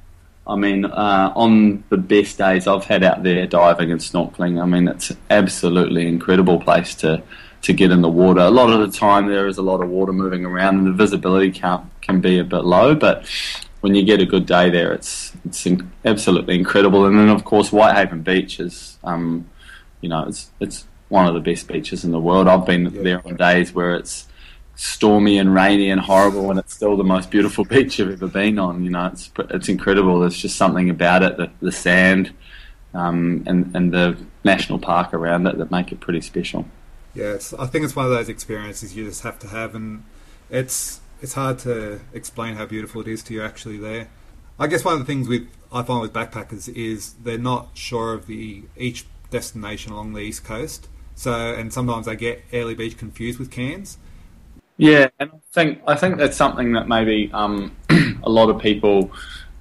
I 0.48 0.56
mean, 0.56 0.86
uh, 0.86 1.32
on 1.36 1.84
the 1.90 1.98
best 1.98 2.40
days 2.40 2.68
I've 2.68 2.86
had 2.86 3.04
out 3.04 3.22
there 3.22 3.46
diving 3.46 3.92
and 3.92 4.02
snorkeling, 4.02 4.62
I 4.62 4.66
mean, 4.66 4.88
it's 4.88 5.12
absolutely 5.30 6.08
incredible 6.08 6.60
place 6.60 6.96
to 6.96 7.22
to 7.62 7.74
get 7.74 7.92
in 7.92 8.02
the 8.02 8.10
water. 8.10 8.42
A 8.42 8.52
lot 8.52 8.72
of 8.72 8.80
the 8.80 8.98
time, 8.98 9.28
there 9.28 9.48
is 9.48 9.58
a 9.58 9.62
lot 9.62 9.82
of 9.82 9.90
water 9.90 10.14
moving 10.14 10.46
around, 10.46 10.80
and 10.80 10.88
the 10.88 10.94
visibility 10.94 11.52
count 11.52 11.90
can 12.02 12.22
be 12.22 12.40
a 12.40 12.44
bit 12.44 12.64
low. 12.64 12.96
But 12.96 13.26
when 13.82 13.96
you 13.96 14.04
get 14.04 14.22
a 14.22 14.26
good 14.26 14.46
day 14.46 14.70
there, 14.70 14.94
it's 14.94 15.34
it's 15.46 15.66
in- 15.66 15.92
absolutely 16.06 16.56
incredible. 16.56 17.06
And 17.06 17.18
then, 17.18 17.30
of 17.30 17.44
course, 17.44 17.70
Whitehaven 17.70 18.22
Beach 18.22 18.60
is, 18.60 18.98
um, 19.04 19.50
you 20.02 20.10
know, 20.10 20.26
it's 20.28 20.50
it's 20.60 20.88
one 21.10 21.28
of 21.28 21.34
the 21.34 21.40
best 21.40 21.68
beaches 21.68 22.04
in 22.04 22.12
the 22.12 22.20
world. 22.20 22.48
I've 22.48 22.66
been 22.66 22.86
yeah. 22.86 23.02
there 23.02 23.28
on 23.28 23.36
days 23.36 23.74
where 23.74 23.96
it's 23.96 24.28
stormy 24.76 25.38
and 25.38 25.54
rainy 25.54 25.90
and 25.92 26.02
horrible, 26.02 26.50
and 26.50 26.58
it's 26.60 26.74
still 26.74 26.98
the 26.98 27.04
most 27.04 27.30
beautiful 27.30 27.66
beach 27.74 28.00
I've 28.00 28.12
ever 28.12 28.28
been 28.28 28.58
on. 28.58 28.84
You 28.84 28.92
know, 28.92 29.08
it's 29.08 29.32
it's 29.50 29.70
incredible. 29.70 30.20
There's 30.20 30.38
just 30.38 30.58
something 30.58 30.90
about 30.90 31.24
it, 31.24 31.38
the, 31.38 31.52
the 31.62 31.72
sand, 31.72 32.34
um, 32.94 33.44
and 33.46 33.76
and 33.76 33.94
the 33.94 34.18
national 34.44 34.80
park 34.80 35.14
around 35.14 35.46
it 35.48 35.58
that 35.58 35.70
make 35.70 35.92
it 35.92 36.00
pretty 36.00 36.22
special. 36.22 36.66
Yeah, 37.14 37.34
it's, 37.34 37.54
I 37.54 37.66
think 37.66 37.86
it's 37.86 37.96
one 37.96 38.06
of 38.06 38.12
those 38.12 38.30
experiences 38.30 38.96
you 38.96 39.06
just 39.06 39.24
have 39.24 39.38
to 39.40 39.48
have, 39.48 39.76
and 39.76 40.04
it's 40.50 41.02
it's 41.22 41.34
hard 41.34 41.60
to 41.60 42.00
explain 42.14 42.56
how 42.56 42.66
beautiful 42.66 43.02
it 43.02 43.08
is 43.08 43.22
to 43.24 43.34
you 43.34 43.44
actually 43.44 43.78
there. 43.78 44.10
I 44.60 44.68
guess 44.68 44.84
one 44.84 44.94
of 44.94 45.00
the 45.00 45.06
things 45.06 45.28
with 45.28 45.48
I 45.72 45.84
find 45.84 46.02
with 46.02 46.14
backpackers 46.14 46.70
is 46.74 47.14
they're 47.14 47.38
not 47.38 47.70
sure 47.74 48.14
of 48.14 48.28
the 48.28 48.64
each 48.78 49.06
destination 49.30 49.92
along 49.92 50.14
the 50.14 50.20
east 50.20 50.44
coast. 50.44 50.88
So 51.16 51.34
and 51.34 51.72
sometimes 51.72 52.06
they 52.06 52.16
get 52.16 52.44
Airlie 52.52 52.76
Beach 52.76 52.98
confused 52.98 53.40
with 53.40 53.52
Cairns. 53.52 53.98
Yeah, 54.78 55.10
and 55.20 55.32
I 55.32 55.38
think 55.52 55.82
I 55.88 55.96
think 55.96 56.18
that's 56.18 56.38
something 56.38 56.74
that 56.74 56.88
maybe 56.88 57.30
um, 57.34 57.76
a 58.24 58.30
lot 58.30 58.50
of 58.50 58.62
people 58.62 59.12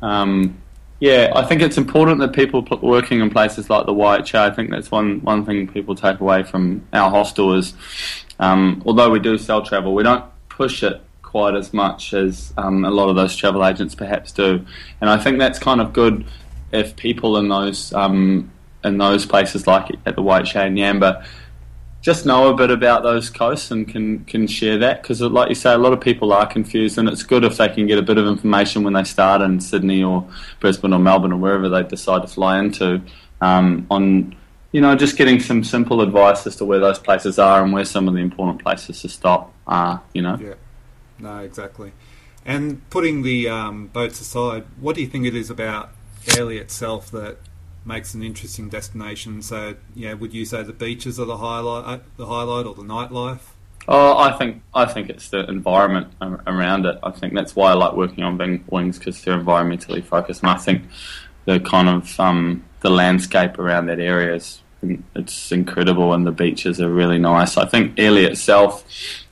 um, 0.03 0.57
yeah, 1.01 1.33
I 1.35 1.45
think 1.45 1.63
it's 1.63 1.79
important 1.79 2.21
that 2.21 2.35
people 2.35 2.63
working 2.83 3.21
in 3.21 3.31
places 3.31 3.71
like 3.71 3.87
the 3.87 3.95
YHA. 3.95 4.39
I 4.39 4.51
think 4.51 4.71
that's 4.71 4.91
one 4.91 5.21
one 5.23 5.47
thing 5.47 5.67
people 5.67 5.95
take 5.95 6.21
away 6.21 6.43
from 6.43 6.87
our 6.93 7.11
hostel 7.11 7.55
is, 7.55 7.73
um, 8.39 8.83
although 8.85 9.11
we 9.11 9.19
do 9.19 9.39
sell 9.39 9.65
travel, 9.65 9.95
we 9.95 10.03
don't 10.03 10.25
push 10.51 10.83
it 10.83 11.01
quite 11.23 11.55
as 11.55 11.73
much 11.73 12.13
as 12.13 12.53
um, 12.59 12.85
a 12.85 12.91
lot 12.91 13.09
of 13.09 13.17
those 13.17 13.35
travel 13.35 13.65
agents 13.65 13.95
perhaps 13.95 14.31
do. 14.33 14.65
And 15.01 15.09
I 15.09 15.17
think 15.17 15.39
that's 15.39 15.59
kind 15.59 15.81
of 15.81 15.95
good 15.95 16.27
if 16.71 16.97
people 16.97 17.39
in 17.39 17.49
those 17.49 17.95
um, 17.95 18.51
in 18.85 18.99
those 18.99 19.25
places 19.25 19.67
like 19.67 19.91
at 20.05 20.17
the 20.17 20.23
YHA 20.23 20.67
and 20.67 20.77
Yamba 20.77 21.25
just 22.01 22.25
know 22.25 22.49
a 22.49 22.55
bit 22.55 22.71
about 22.71 23.03
those 23.03 23.29
coasts 23.29 23.71
and 23.71 23.87
can 23.87 24.25
can 24.25 24.47
share 24.47 24.79
that 24.79 25.03
because, 25.03 25.21
like 25.21 25.49
you 25.51 25.55
say, 25.55 25.73
a 25.73 25.79
lot 25.79 25.93
of 25.93 26.01
people 26.01 26.33
are 26.33 26.47
confused, 26.47 26.99
and 26.99 27.09
it's 27.09 27.23
good 27.23 27.45
if 27.45 27.59
they 27.59 27.69
can 27.69 27.87
get 27.87 27.99
a 27.99 28.03
bit 28.03 28.17
of 28.17 28.27
information 28.27 28.83
when 28.83 28.95
they 28.95 29.05
start 29.05 29.43
in 29.43 29.61
Sydney 29.61 30.03
or 30.03 30.27
Brisbane 30.61 30.93
or 30.93 30.99
Melbourne 30.99 31.33
or 31.33 31.37
wherever 31.37 31.69
they 31.69 31.83
decide 31.83 32.23
to 32.23 32.29
fly 32.29 32.59
into 32.59 33.03
um, 33.41 33.87
on. 33.91 34.37
You 34.73 34.81
know, 34.81 34.95
just 34.95 35.17
getting 35.17 35.41
some 35.41 35.65
simple 35.65 36.01
advice 36.01 36.47
as 36.47 36.55
to 36.57 36.65
where 36.65 36.79
those 36.79 37.01
places 37.01 37.41
are 37.41 37.61
and 37.65 37.73
where 37.73 37.85
some 37.85 38.07
of 38.07 38.15
the 38.15 38.21
important 38.21 38.63
places 38.63 39.03
to 39.03 39.09
stop 39.09 39.53
are. 39.67 40.01
You 40.15 40.23
know. 40.23 40.39
Yeah. 40.41 40.55
No, 41.19 41.39
exactly. 41.39 41.93
And 42.47 42.89
putting 42.89 43.23
the 43.23 43.49
um, 43.49 43.89
boats 43.89 44.21
aside, 44.21 44.65
what 44.79 44.95
do 44.95 45.03
you 45.03 45.09
think 45.09 45.27
it 45.27 45.35
is 45.35 45.51
about 45.51 45.91
Airlie 46.37 46.59
itself 46.59 47.11
that 47.11 47.39
makes 47.85 48.15
an 48.15 48.23
interesting 48.23 48.69
destination. 48.69 49.43
So, 49.43 49.77
yeah, 49.95 50.15
would 50.15 50.35
you 50.35 50.45
say 50.45 50.63
the 50.63 50.73
beaches 50.73 51.19
are 51.19 51.25
the 51.25 51.39
highlight, 51.39 51.85
uh, 51.85 52.03
the 52.17 52.27
highlight, 52.27 52.67
or 52.67 52.75
the 52.75 52.83
nightlife? 52.83 53.41
Oh, 53.89 54.17
I 54.19 54.33
think 54.37 54.63
I 54.75 54.85
think 54.85 55.09
it's 55.09 55.31
the 55.31 55.49
environment 55.49 56.13
around 56.21 56.87
it. 56.87 56.99
I 57.03 57.11
think 57.11 57.35
that's 57.35 57.57
why 57.57 57.71
I 57.71 57.75
like 57.75 57.95
working 57.95 58.23
on 58.23 58.65
wings 58.69 58.99
because 58.99 59.23
they're 59.23 59.39
environmentally 59.39 60.05
focused, 60.05 60.43
and 60.43 60.51
I 60.51 60.57
think 60.57 60.85
the 61.47 61.61
kind 61.61 61.89
of 61.89 62.21
um, 62.21 62.65
the 62.81 62.91
landscape 62.91 63.59
around 63.59 63.87
that 63.87 63.99
area 63.99 64.35
is 64.35 64.63
it's 65.15 65.53
incredible, 65.53 66.13
and 66.13 66.27
the 66.27 66.33
beaches 66.33 66.81
are 66.81 66.91
really 66.91 67.19
nice. 67.19 67.57
I 67.57 67.67
think 67.67 67.99
Airlie 67.99 68.25
itself, 68.25 68.85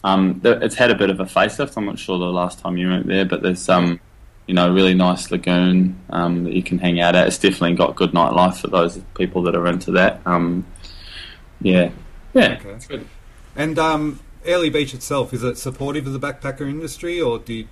um, 0.05 0.41
it's 0.45 0.75
had 0.75 0.91
a 0.91 0.95
bit 0.95 1.11
of 1.11 1.21
a 1.21 1.25
facelift. 1.25 1.77
I'm 1.77 1.87
not 1.87 1.99
sure 1.99 2.19
the 2.19 2.25
last 2.27 2.59
time 2.59 2.77
you 2.77 2.89
went 2.89 3.07
there, 3.07 3.25
but 3.25 3.43
there's 3.43 3.69
um, 3.69 4.01
you 4.49 4.55
know, 4.55 4.73
really 4.73 4.95
nice 4.95 5.31
lagoon 5.31 6.01
um, 6.09 6.45
that 6.45 6.55
you 6.55 6.63
can 6.63 6.79
hang 6.79 7.01
out 7.01 7.15
at. 7.15 7.29
It's 7.29 7.39
definitely 7.39 7.75
got 7.75 7.95
good 7.95 8.13
nightlife 8.13 8.63
for 8.63 8.69
those 8.69 8.99
people 9.15 9.43
that 9.43 9.55
are 9.55 9.67
into 9.67 9.93
that. 9.93 10.23
Um, 10.25 10.67
yeah, 11.61 11.91
yeah, 12.33 12.59
okay. 12.59 12.79
good. 12.89 13.07
And 13.55 13.79
um, 13.79 14.21
Airlie 14.45 14.71
Beach 14.71 14.95
itself 14.95 15.35
is 15.35 15.45
it 15.45 15.59
supportive 15.59 16.07
of 16.07 16.15
the 16.15 16.19
backpacker 16.19 16.63
industry, 16.63 17.21
or 17.21 17.39
did 17.39 17.69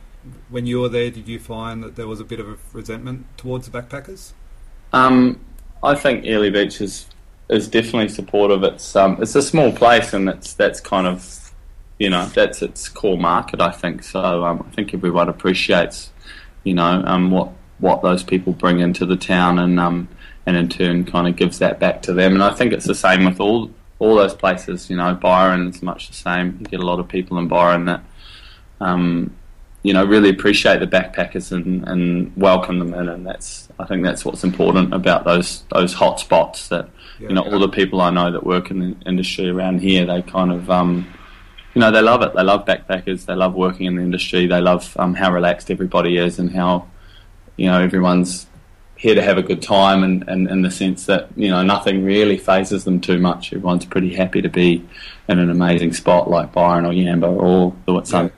when 0.51 0.67
you 0.67 0.81
were 0.81 0.89
there, 0.89 1.11
did 1.11 1.29
you 1.29 1.39
find 1.39 1.83
that 1.83 1.97
there 1.97 2.07
was 2.07 2.21
a 2.21 2.25
bit 2.25 2.41
of 2.41 2.49
a 2.49 2.57
resentment 2.73 3.27
towards 3.39 3.69
the 3.69 3.81
backpackers? 3.81 4.33
Um, 4.93 5.41
I 5.83 5.95
think 5.95 6.27
Airlie 6.27 6.51
Beach 6.51 6.81
is 6.81 7.07
is 7.49 7.69
definitely 7.69 8.11
supportive. 8.11 8.63
It's 8.65 8.95
um, 8.95 9.17
it's 9.23 9.35
a 9.35 9.43
small 9.43 9.73
place, 9.73 10.13
and 10.13 10.29
it's 10.29 10.53
that's 10.53 10.81
kind 10.81 11.07
of 11.07 11.53
you 11.99 12.11
know 12.11 12.27
that's 12.27 12.61
its 12.61 12.91
core 12.91 13.17
market. 13.17 13.63
I 13.63 13.71
think 13.71 14.03
so. 14.03 14.45
Um, 14.45 14.67
I 14.69 14.75
think 14.75 14.93
everyone 14.93 15.31
appreciates 15.31 16.13
you 16.67 16.75
know, 16.75 17.03
um, 17.07 17.31
what 17.31 17.51
what 17.79 18.03
those 18.03 18.23
people 18.23 18.53
bring 18.53 18.81
into 18.81 19.07
the 19.07 19.17
town, 19.17 19.59
and 19.61 19.79
um, 19.79 20.09
and 20.47 20.57
in 20.57 20.69
turn 20.69 21.05
kind 21.05 21.29
of 21.29 21.37
gives 21.37 21.61
that 21.61 21.79
back 21.79 22.03
to 22.03 22.13
them. 22.13 22.35
And 22.35 22.43
I 22.43 22.53
think 22.53 22.73
it's 22.73 22.87
the 22.87 22.95
same 22.95 23.25
with 23.25 23.41
all 23.41 23.71
all 24.01 24.17
those 24.17 24.35
places. 24.35 24.91
You 24.91 24.97
know, 24.97 25.15
Byron 25.15 25.69
is 25.69 25.81
much 25.81 26.09
the 26.09 26.15
same. 26.15 26.59
You 26.61 26.67
get 26.67 26.81
a 26.81 26.87
lot 26.87 26.99
of 26.99 27.07
people 27.09 27.39
in 27.39 27.47
Byron 27.47 27.85
that, 27.85 28.03
um, 28.81 29.35
you 29.85 29.93
know, 29.93 30.05
really 30.05 30.29
appreciate 30.29 30.81
the 30.81 30.89
backpackers 30.89 31.53
and, 31.53 31.87
and 31.87 32.37
welcome 32.37 32.81
them 32.81 32.93
in, 32.95 33.09
and 33.09 33.25
that's 33.25 33.69
I 33.79 33.85
think 33.85 34.03
that's 34.03 34.25
what's 34.25 34.43
important 34.43 34.93
about 34.93 35.25
those 35.25 35.63
those 35.73 35.93
hot 35.95 36.19
spots. 36.19 36.67
That 36.69 36.91
yeah, 37.21 37.29
you 37.29 37.35
know, 37.37 37.45
yeah. 37.45 37.53
all 37.53 37.61
the 37.61 37.69
people 37.69 38.01
I 38.01 38.11
know 38.11 38.33
that 38.33 38.45
work 38.45 38.73
in 38.73 38.81
the 38.81 39.09
industry 39.09 39.49
around 39.49 39.83
here, 39.83 40.05
they 40.05 40.23
kind 40.23 40.51
of 40.51 40.69
um, 40.69 41.07
you 41.77 41.81
know, 41.81 41.91
they 41.91 42.01
love 42.01 42.23
it. 42.23 42.33
They 42.35 42.43
love 42.43 42.65
backpackers. 42.65 43.27
They 43.27 43.35
love 43.35 43.55
working 43.55 43.85
in 43.85 43.97
the 43.97 44.03
industry. 44.03 44.47
They 44.47 44.63
love 44.63 44.97
um, 44.99 45.13
how 45.13 45.31
relaxed 45.31 45.71
everybody 45.71 46.17
is 46.17 46.39
and 46.39 46.51
how, 46.51 46.89
you 47.57 47.67
know, 47.67 47.79
everyone's 47.83 48.47
here 48.97 49.15
to 49.15 49.21
have 49.21 49.37
a 49.37 49.43
good 49.43 49.61
time 49.61 50.03
and, 50.03 50.27
and 50.27 50.49
in 50.49 50.63
the 50.63 50.71
sense 50.71 51.05
that, 51.05 51.29
you 51.37 51.51
know, 51.51 51.63
nothing 51.63 52.03
really 52.03 52.39
phases 52.39 52.85
them 52.85 52.99
too 52.99 53.19
much. 53.19 53.53
Everyone's 53.53 53.85
pretty 53.85 54.15
happy 54.15 54.41
to 54.41 54.49
be 54.49 54.89
in 55.29 55.39
an 55.39 55.51
amazing 55.51 55.93
spot 55.93 56.31
like 56.31 56.51
Byron 56.51 56.87
or 56.87 56.93
Yamba 56.93 57.29
or 57.29 57.77
the 57.85 57.93
Whitsundays. 57.93 58.33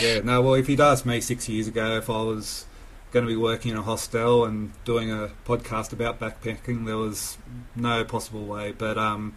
Yeah. 0.00 0.14
yeah, 0.14 0.20
no, 0.20 0.40
well, 0.40 0.54
if 0.54 0.66
you'd 0.66 0.80
asked 0.80 1.04
me 1.04 1.20
six 1.20 1.46
years 1.50 1.68
ago 1.68 1.98
if 1.98 2.08
I 2.08 2.22
was 2.22 2.64
going 3.10 3.26
to 3.26 3.30
be 3.30 3.36
working 3.36 3.72
in 3.72 3.76
a 3.76 3.82
hostel 3.82 4.46
and 4.46 4.72
doing 4.86 5.12
a 5.12 5.32
podcast 5.44 5.92
about 5.92 6.18
backpacking, 6.18 6.86
there 6.86 6.96
was 6.96 7.36
no 7.76 8.04
possible 8.04 8.46
way. 8.46 8.72
But, 8.72 8.96
um, 8.96 9.34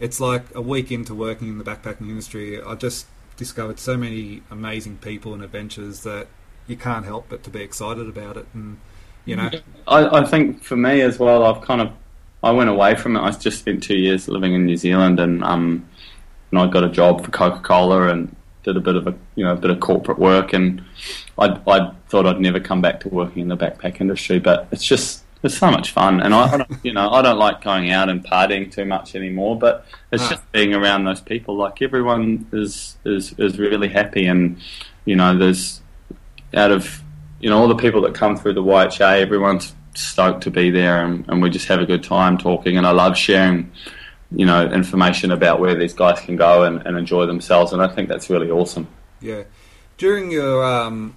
it's 0.00 0.20
like 0.20 0.54
a 0.54 0.60
week 0.60 0.90
into 0.90 1.14
working 1.14 1.48
in 1.48 1.58
the 1.58 1.64
backpacking 1.64 2.08
industry, 2.08 2.62
I 2.62 2.74
just 2.74 3.06
discovered 3.36 3.78
so 3.78 3.96
many 3.96 4.42
amazing 4.50 4.98
people 4.98 5.32
and 5.34 5.42
adventures 5.42 6.02
that 6.02 6.26
you 6.66 6.76
can't 6.76 7.04
help 7.04 7.26
but 7.28 7.42
to 7.44 7.50
be 7.50 7.62
excited 7.62 8.08
about 8.08 8.36
it. 8.36 8.46
And 8.54 8.78
you 9.24 9.36
know, 9.36 9.50
I, 9.86 10.20
I 10.20 10.24
think 10.24 10.62
for 10.62 10.76
me 10.76 11.00
as 11.02 11.18
well, 11.18 11.44
I've 11.44 11.62
kind 11.62 11.80
of 11.80 11.92
I 12.42 12.50
went 12.50 12.70
away 12.70 12.94
from 12.94 13.16
it. 13.16 13.20
I 13.20 13.30
just 13.30 13.58
spent 13.58 13.82
two 13.82 13.96
years 13.96 14.28
living 14.28 14.54
in 14.54 14.64
New 14.64 14.76
Zealand, 14.76 15.18
and 15.18 15.42
um, 15.42 15.88
and 16.50 16.60
I 16.60 16.66
got 16.66 16.84
a 16.84 16.88
job 16.88 17.24
for 17.24 17.30
Coca 17.30 17.60
Cola 17.60 18.08
and 18.08 18.34
did 18.62 18.76
a 18.76 18.80
bit 18.80 18.96
of 18.96 19.06
a 19.06 19.14
you 19.34 19.44
know 19.44 19.52
a 19.52 19.56
bit 19.56 19.70
of 19.70 19.80
corporate 19.80 20.18
work, 20.18 20.52
and 20.52 20.82
I 21.38 21.60
I 21.66 21.92
thought 22.08 22.26
I'd 22.26 22.40
never 22.40 22.60
come 22.60 22.80
back 22.80 23.00
to 23.00 23.08
working 23.08 23.42
in 23.42 23.48
the 23.48 23.56
backpack 23.56 24.00
industry, 24.00 24.38
but 24.38 24.68
it's 24.70 24.84
just 24.84 25.24
it's 25.42 25.56
so 25.56 25.70
much 25.70 25.92
fun, 25.92 26.20
and 26.20 26.34
I, 26.34 26.66
you 26.82 26.92
know, 26.92 27.10
I 27.10 27.22
don't 27.22 27.38
like 27.38 27.62
going 27.62 27.90
out 27.90 28.08
and 28.08 28.24
partying 28.24 28.72
too 28.72 28.84
much 28.84 29.14
anymore. 29.14 29.58
But 29.58 29.86
it's 30.10 30.24
ah. 30.24 30.30
just 30.30 30.52
being 30.52 30.74
around 30.74 31.04
those 31.04 31.20
people. 31.20 31.56
Like 31.56 31.80
everyone 31.82 32.46
is 32.52 32.96
is 33.04 33.34
is 33.38 33.58
really 33.58 33.88
happy, 33.88 34.26
and 34.26 34.58
you 35.04 35.16
know, 35.16 35.36
there's 35.36 35.80
out 36.54 36.70
of 36.70 37.02
you 37.40 37.50
know 37.50 37.58
all 37.58 37.68
the 37.68 37.76
people 37.76 38.00
that 38.02 38.14
come 38.14 38.36
through 38.36 38.54
the 38.54 38.62
YHA, 38.62 39.20
everyone's 39.20 39.74
stoked 39.94 40.42
to 40.44 40.50
be 40.50 40.70
there, 40.70 41.04
and, 41.04 41.24
and 41.28 41.42
we 41.42 41.50
just 41.50 41.68
have 41.68 41.80
a 41.80 41.86
good 41.86 42.02
time 42.02 42.38
talking. 42.38 42.76
And 42.76 42.86
I 42.86 42.90
love 42.90 43.16
sharing, 43.16 43.70
you 44.30 44.46
know, 44.46 44.66
information 44.70 45.30
about 45.30 45.60
where 45.60 45.74
these 45.74 45.92
guys 45.92 46.20
can 46.20 46.36
go 46.36 46.64
and, 46.64 46.84
and 46.86 46.96
enjoy 46.96 47.26
themselves, 47.26 47.72
and 47.72 47.82
I 47.82 47.88
think 47.88 48.08
that's 48.08 48.30
really 48.30 48.50
awesome. 48.50 48.88
Yeah, 49.20 49.44
during 49.98 50.30
your 50.30 50.64
um, 50.64 51.14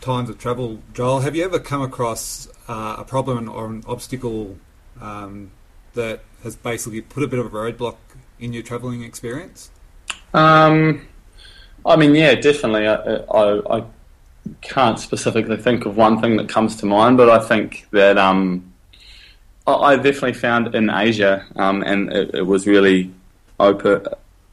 times 0.00 0.28
of 0.28 0.38
travel, 0.38 0.80
Joel, 0.92 1.20
have 1.20 1.36
you 1.36 1.44
ever 1.44 1.58
come 1.58 1.82
across 1.82 2.48
uh, 2.72 2.96
a 2.98 3.04
problem 3.04 3.50
or 3.50 3.66
an 3.66 3.84
obstacle 3.86 4.56
um, 4.98 5.50
that 5.92 6.20
has 6.42 6.56
basically 6.56 7.02
put 7.02 7.22
a 7.22 7.26
bit 7.26 7.38
of 7.38 7.46
a 7.46 7.50
roadblock 7.50 7.96
in 8.40 8.54
your 8.54 8.62
travelling 8.62 9.02
experience? 9.02 9.70
Um, 10.32 11.06
I 11.84 11.96
mean, 11.96 12.14
yeah, 12.14 12.34
definitely. 12.34 12.86
I, 12.86 12.94
I, 12.94 13.78
I, 13.78 13.84
can't 14.60 14.98
specifically 14.98 15.56
think 15.56 15.86
of 15.86 15.96
one 15.96 16.20
thing 16.20 16.36
that 16.36 16.48
comes 16.48 16.74
to 16.74 16.86
mind, 16.86 17.16
but 17.16 17.30
I 17.30 17.38
think 17.46 17.86
that 17.92 18.18
um, 18.18 18.72
I 19.68 19.94
definitely 19.94 20.32
found 20.32 20.74
in 20.74 20.90
Asia, 20.90 21.46
um, 21.54 21.82
and 21.82 22.12
it, 22.12 22.34
it, 22.34 22.42
was 22.42 22.66
really 22.66 23.12
open. 23.60 24.04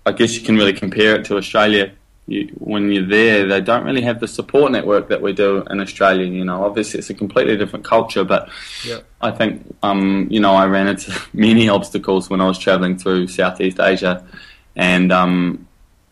I 0.06 0.12
guess 0.12 0.36
you 0.36 0.46
can 0.46 0.58
really 0.58 0.74
compare 0.74 1.16
it 1.16 1.26
to 1.26 1.38
Australia 1.38 1.92
you, 2.30 2.48
when 2.60 2.92
you're 2.92 3.08
there, 3.08 3.48
they 3.48 3.60
don't 3.60 3.84
really 3.84 4.02
have 4.02 4.20
the 4.20 4.28
support 4.28 4.72
network 4.72 5.10
that 5.10 5.22
we 5.22 5.34
do 5.34 5.64
in 5.70 5.80
Australia. 5.80 6.26
You 6.26 6.46
know, 6.46 6.64
obviously 6.64 7.00
it's 7.00 7.10
a 7.10 7.16
completely 7.16 7.58
different 7.58 7.86
culture, 7.86 8.24
but 8.24 8.50
Yep. 8.86 9.04
I 9.22 9.32
think, 9.32 9.76
um, 9.82 10.28
you 10.30 10.40
know, 10.40 10.54
I 10.54 10.68
ran 10.68 10.88
into 10.88 11.12
many 11.34 11.68
obstacles 11.70 12.30
when 12.30 12.40
I 12.40 12.46
was 12.46 12.60
traveling 12.60 12.98
through 12.98 13.28
Southeast 13.28 13.80
Asia, 13.80 14.24
and 14.76 15.12
um, 15.12 15.68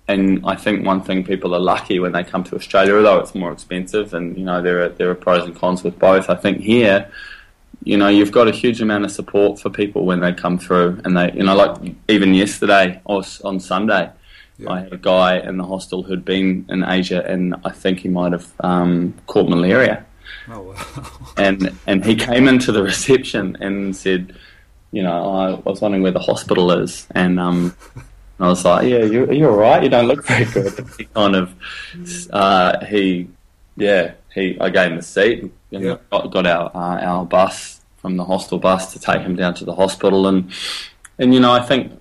and 0.08 0.42
I 0.46 0.56
think 0.56 0.86
one 0.86 1.02
thing 1.02 1.24
people 1.24 1.54
are 1.54 1.60
lucky 1.60 2.00
when 2.00 2.14
they 2.14 2.24
come 2.24 2.44
to 2.46 2.56
Australia, 2.56 2.96
although 2.96 3.20
it's 3.20 3.36
more 3.36 3.52
expensive, 3.52 4.14
and 4.14 4.38
you 4.38 4.44
know 4.44 4.62
there 4.62 4.84
are 4.84 4.90
there 4.90 5.10
are 5.12 5.16
pros 5.16 5.46
and 5.46 5.56
cons 5.56 5.84
with 5.84 6.00
both. 6.00 6.30
I 6.30 6.36
think 6.36 6.62
here, 6.62 7.12
you 7.84 7.98
know, 7.98 8.08
you've 8.08 8.32
got 8.32 8.48
a 8.48 8.52
huge 8.52 8.82
amount 8.82 9.06
of 9.06 9.12
support 9.12 9.60
for 9.60 9.70
people 9.70 10.06
when 10.06 10.20
they 10.22 10.34
come 10.34 10.58
through, 10.58 11.00
and 11.06 11.16
they, 11.16 11.32
you 11.34 11.44
know, 11.44 11.56
like 11.56 11.96
even 12.08 12.34
yesterday 12.34 13.00
or 13.06 13.22
on 13.44 13.60
Sunday. 13.60 14.10
Yeah. 14.60 14.72
I 14.72 14.80
had 14.82 14.94
a 14.94 14.98
guy 14.98 15.38
in 15.40 15.58
the 15.58 15.64
hostel 15.66 16.02
who'd 16.04 16.26
been 16.26 16.66
in 16.70 16.84
Asia, 16.84 17.24
and 17.26 17.56
I 17.64 17.72
think 17.72 18.00
he 18.00 18.10
might 18.10 18.32
have 18.32 18.52
um, 18.62 19.14
caught 19.28 19.50
malaria 19.50 20.04
Oh 20.50 20.62
wow. 20.62 21.06
and 21.38 21.78
and 21.88 22.04
he 22.06 22.16
came 22.16 22.48
into 22.48 22.72
the 22.72 22.82
reception 22.82 23.58
and 23.60 23.96
said, 23.96 24.36
you 24.92 25.04
know, 25.04 25.30
I 25.36 25.54
was 25.70 25.82
wondering 25.82 26.04
where 26.04 26.12
the 26.12 26.20
hospital 26.20 26.72
is, 26.72 27.06
and 27.12 27.40
um, 27.40 27.76
I 28.40 28.48
was 28.48 28.64
like, 28.66 28.88
yeah, 28.88 29.04
you, 29.04 29.32
you're 29.32 29.52
all 29.52 29.58
right. 29.58 29.84
You 29.84 29.90
don't 29.90 30.08
look 30.08 30.26
very 30.26 30.46
good. 30.46 30.74
He 30.98 31.06
kind 31.06 31.36
of, 31.36 31.54
uh, 32.32 32.86
he, 32.86 33.28
yeah, 33.76 34.14
he, 34.34 34.58
I 34.60 34.70
gave 34.70 34.92
him 34.92 34.98
a 35.00 35.02
seat, 35.02 35.44
and 35.44 35.84
Yeah. 35.84 35.98
got, 36.10 36.32
got 36.32 36.48
our 36.48 36.72
uh, 36.76 37.02
our 37.02 37.26
bus 37.26 37.82
from 37.98 38.16
the 38.18 38.24
hostel 38.24 38.58
bus 38.60 38.94
to 38.94 39.00
take 39.00 39.22
him 39.22 39.36
down 39.36 39.54
to 39.56 39.66
the 39.66 39.76
hospital, 39.76 40.28
and 40.28 40.52
and 41.20 41.34
you 41.34 41.40
know, 41.40 41.52
I 41.52 41.62
think. 41.62 41.92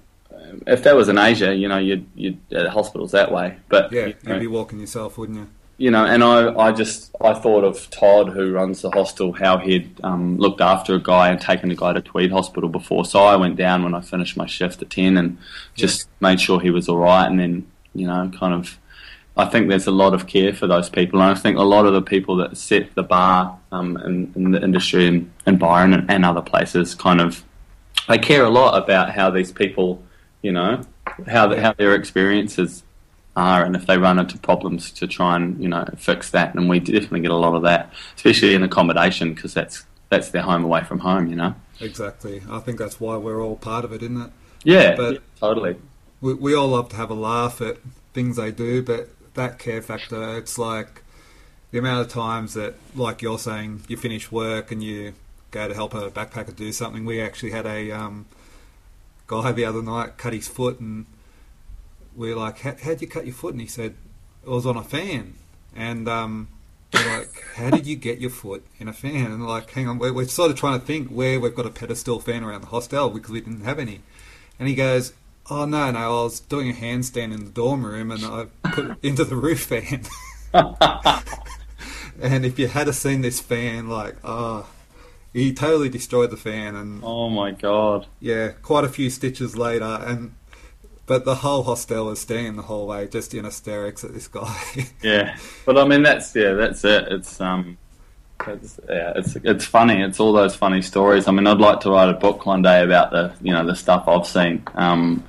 If 0.67 0.83
that 0.85 0.97
was 0.97 1.09
in 1.09 1.19
Asia, 1.19 1.55
you 1.55 1.69
know, 1.69 1.79
you'd, 1.79 2.07
you'd 2.15 2.39
uh, 2.55 2.71
hospitals 2.71 3.13
that 3.13 3.33
way, 3.33 3.59
but 3.69 3.93
yeah, 3.93 4.07
you 4.07 4.15
know, 4.25 4.35
you'd 4.35 4.41
be 4.41 4.47
walking 4.47 4.81
yourself, 4.81 5.19
wouldn't 5.19 5.39
you? 5.39 5.49
you 5.79 5.91
know, 5.91 6.05
and 6.07 6.25
I, 6.25 6.55
I 6.55 6.73
just 6.73 7.15
I 7.21 7.35
thought 7.35 7.65
of 7.65 7.91
Todd, 7.91 8.31
who 8.31 8.53
runs 8.53 8.81
the 8.81 8.91
hostel, 8.91 9.33
how 9.33 9.59
he'd 9.59 10.01
um, 10.03 10.39
looked 10.39 10.61
after 10.61 10.95
a 10.95 11.03
guy 11.03 11.31
and 11.31 11.41
taken 11.41 11.71
a 11.71 11.75
guy 11.75 11.93
to 11.93 12.01
Tweed 12.01 12.33
Hospital 12.33 12.69
before. 12.69 13.05
So 13.05 13.21
I 13.21 13.37
went 13.37 13.57
down 13.57 13.83
when 13.83 13.95
I 13.95 14.01
finished 14.01 14.37
my 14.37 14.47
shift 14.47 14.81
at 14.81 14.91
ten 14.91 15.17
and 15.17 15.37
just 15.75 16.09
made 16.21 16.41
sure 16.41 16.61
he 16.61 16.71
was 16.71 16.89
all 16.89 16.99
right, 16.99 17.27
and 17.27 17.39
then 17.39 17.67
you 17.95 18.07
know, 18.07 18.31
kind 18.39 18.55
of. 18.55 18.79
I 19.39 19.45
think 19.45 19.69
there's 19.69 19.87
a 19.87 19.91
lot 19.91 20.15
of 20.15 20.27
care 20.27 20.55
for 20.55 20.67
those 20.67 20.89
people, 20.89 21.21
and 21.21 21.31
I 21.31 21.35
think 21.39 21.59
a 21.59 21.63
lot 21.63 21.85
of 21.85 21.93
the 21.93 22.01
people 22.01 22.37
that 22.37 22.57
set 22.57 22.95
the 22.95 23.03
bar 23.03 23.59
um, 23.71 23.99
in, 23.99 24.33
in 24.35 24.51
the 24.53 24.63
industry 24.63 25.07
in, 25.07 25.31
in 25.47 25.59
Byron 25.59 25.93
and, 25.93 26.11
and 26.11 26.25
other 26.25 26.41
places 26.41 26.95
kind 26.95 27.21
of 27.21 27.45
they 28.09 28.17
care 28.17 28.45
a 28.45 28.49
lot 28.49 28.83
about 28.83 29.11
how 29.11 29.31
these 29.31 29.53
people, 29.53 30.03
you 30.47 30.53
know, 30.53 30.83
how 31.27 31.45
the, 31.49 31.61
how 31.61 31.73
their 31.73 31.95
experiences 31.95 32.85
are, 33.35 33.65
and 33.65 33.75
if 33.77 33.85
they 33.87 33.99
run 33.99 34.19
into 34.19 34.39
problems 34.39 34.91
to 34.93 35.07
try 35.07 35.37
and 35.37 35.61
you 35.63 35.69
know 35.69 35.85
fix 35.99 36.31
that. 36.31 36.55
And 36.55 36.69
we 36.69 36.79
definitely 36.81 37.21
get 37.21 37.33
a 37.33 37.43
lot 37.47 37.55
of 37.55 37.63
that, 37.71 37.93
especially 38.17 38.55
in 38.55 38.63
accommodation, 38.63 39.35
because 39.35 39.53
that's 39.53 39.85
that's 40.09 40.31
their 40.31 40.43
home 40.43 40.65
away 40.65 40.83
from 40.85 41.01
home, 41.01 41.27
you 41.27 41.37
know. 41.37 41.55
Exactly. 41.81 42.43
I 42.49 42.61
think 42.61 42.79
that's 42.79 43.01
why 43.01 43.17
we're 43.17 43.43
all 43.43 43.57
part 43.57 43.85
of 43.85 43.93
it, 43.93 44.03
isn't 44.03 44.23
it? 44.23 44.31
Yeah, 44.65 44.95
But- 44.97 45.15
yeah, 45.15 45.19
totally. 45.41 45.77
We, 46.21 46.33
we 46.35 46.55
all 46.55 46.69
love 46.69 46.89
to 46.91 46.97
have 46.97 47.11
a 47.11 47.15
laugh 47.15 47.61
at 47.61 47.77
things 48.15 48.37
they 48.37 48.51
do, 48.51 48.83
but 48.83 49.11
that 49.35 49.59
care 49.59 49.83
factor, 49.83 50.39
it's 50.39 50.57
like 50.57 51.03
the 51.71 51.79
amount 51.79 52.07
of 52.07 52.09
times 52.13 52.55
that, 52.55 52.75
like 52.95 53.21
you're 53.21 53.39
saying, 53.39 53.83
you 53.89 53.97
finish 53.99 54.33
work 54.33 54.73
and 54.73 54.83
you 54.83 55.13
go 55.51 55.69
to 55.69 55.75
help 55.75 55.93
a 55.93 56.11
backpacker 56.11 56.57
do 56.57 56.73
something. 56.73 57.05
We 57.05 57.21
actually 57.21 57.51
had 57.51 57.67
a 57.67 57.91
um, 57.91 58.27
guy 59.27 59.53
the 59.53 59.65
other 59.65 59.83
night 59.83 60.19
cut 60.19 60.33
his 60.33 60.49
foot, 60.49 60.81
and 60.81 61.07
we 62.15 62.33
are 62.33 62.37
like, 62.37 62.61
"How- 62.61 62.77
"How'd 62.83 63.01
you 63.01 63.09
cut 63.09 63.27
your 63.27 63.35
foot?" 63.35 63.53
And 63.55 63.61
he 63.61 63.67
said, 63.67 63.95
"It 64.45 64.49
was 64.49 64.67
on 64.67 64.77
a 64.77 64.85
fan." 64.85 65.35
And 65.75 66.09
um, 66.09 66.49
we're 66.93 67.19
like, 67.19 67.43
"How 67.57 67.71
did 67.71 67.87
you 67.87 67.97
get 67.97 68.19
your 68.21 68.31
foot 68.31 68.65
in 68.79 68.89
a 68.89 68.93
fan?" 68.93 69.27
And 69.33 69.47
like, 69.47 69.71
hang 69.71 69.89
on, 69.89 69.99
we're, 69.99 70.13
we're 70.13 70.27
sort 70.29 70.51
of 70.51 70.57
trying 70.57 70.81
to 70.81 70.87
think 70.87 71.09
where 71.09 71.39
we've 71.41 71.55
got 71.55 71.67
a 71.67 71.71
pedestal 71.71 72.21
fan 72.21 72.45
around 72.45 72.63
the 72.63 72.69
hostel 72.69 73.11
because 73.11 73.31
we 73.31 73.41
didn't 73.41 73.65
have 73.65 73.79
any. 73.79 74.01
And 74.59 74.69
he 74.69 74.75
goes, 74.75 75.13
"Oh 75.51 75.65
no, 75.67 75.91
no, 75.91 75.99
I 75.99 76.23
was 76.25 76.41
doing 76.41 76.71
a 76.71 76.73
handstand 76.73 77.35
in 77.35 77.45
the 77.45 77.51
dorm 77.51 77.85
room 77.85 78.11
and 78.11 78.25
I 78.25 78.47
put 78.71 78.91
it 78.91 78.99
into 79.03 79.25
the 79.25 79.37
roof 79.37 79.65
fan." 79.65 80.05
and 82.21 82.47
if 82.47 82.59
you 82.59 82.69
had 82.69 82.93
seen 82.95 83.21
this 83.21 83.41
fan, 83.41 83.89
like, 83.89 84.17
oh, 84.25 84.67
he 85.37 85.53
totally 85.53 85.89
destroyed 85.91 86.31
the 86.31 86.37
fan, 86.37 86.75
and 86.75 87.03
Oh 87.05 87.29
my 87.29 87.51
god. 87.51 88.07
yeah, 88.21 88.49
quite 88.63 88.85
a 88.85 88.89
few 88.89 89.11
stitches 89.11 89.57
later, 89.57 89.85
and 89.85 90.35
but 91.05 91.25
the 91.25 91.37
whole 91.37 91.63
hostel 91.63 92.07
was 92.07 92.21
staying 92.21 92.57
the 92.57 92.63
whole 92.63 92.87
way, 92.87 93.07
just 93.07 93.33
in 93.35 93.45
hysterics 93.45 94.03
at 94.03 94.13
this 94.15 94.29
guy. 94.29 94.57
Yeah, 95.03 95.37
but 95.65 95.77
I 95.79 95.85
mean 95.87 96.03
that's 96.03 96.35
yeah, 96.35 96.55
that's 96.55 96.85
it. 96.85 97.09
It's 97.13 97.41
um, 97.41 97.77
it's, 98.47 98.81
yeah, 98.89 99.13
it's 99.17 99.37
it's 99.37 99.65
funny. 99.65 100.03
It's 100.03 100.19
all 100.21 100.33
those 100.33 100.57
funny 100.57 100.83
stories. 100.83 101.29
I 101.29 101.33
mean, 101.33 101.47
I'd 101.47 101.59
like 101.59 101.81
to 101.81 101.91
write 101.91 102.09
a 102.09 102.15
book 102.15 102.47
one 102.47 102.63
day 102.63 102.83
about 102.83 103.11
the 103.11 103.33
you 103.43 103.53
know 103.53 103.65
the 103.67 103.77
stuff 103.77 104.09
I've 104.09 104.27
seen 104.27 104.63
um, 104.75 105.23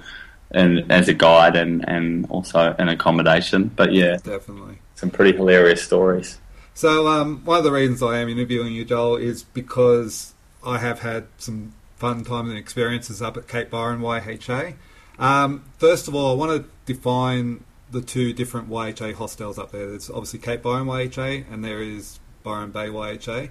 and 0.52 0.90
as 0.92 1.08
a 1.10 1.14
guide 1.14 1.56
and 1.58 1.88
and 1.88 2.26
also 2.30 2.74
an 2.80 2.88
accommodation. 2.90 3.66
But 3.76 3.94
yeah, 3.94 4.18
Definitely. 4.24 4.80
some 4.96 5.10
pretty 5.10 5.36
hilarious 5.38 5.84
stories. 5.84 6.40
So 6.78 7.08
um, 7.08 7.44
one 7.44 7.58
of 7.58 7.64
the 7.64 7.72
reasons 7.72 8.04
I 8.04 8.20
am 8.20 8.30
interviewing 8.30 8.72
you, 8.72 8.86
Joel, 8.86 9.16
is 9.16 9.42
because 9.42 10.36
I 10.64 10.78
have 10.78 11.00
had 11.00 11.26
some 11.40 11.74
fun 11.96 12.24
times 12.24 12.50
and 12.50 12.58
experiences 12.60 13.20
up 13.20 13.36
at 13.36 13.48
Cape 13.48 13.72
Byron 13.72 14.00
YHA. 14.00 14.76
Um, 15.18 15.64
first 15.80 16.08
of 16.08 16.14
all, 16.14 16.32
I 16.32 16.36
want 16.36 16.52
to 16.62 16.70
define 16.86 17.64
the 17.90 18.02
two 18.02 18.32
different 18.32 18.70
YHA 18.70 19.16
hostels 19.16 19.58
up 19.58 19.72
there. 19.72 19.88
There's 19.88 20.12
obviously 20.12 20.38
Cape 20.38 20.62
Byron 20.62 20.86
YHA 20.86 21.52
and 21.52 21.66
there 21.66 21.82
is 21.82 22.20
Byron 22.44 22.70
Bay 22.70 22.90
YHA. 22.90 23.50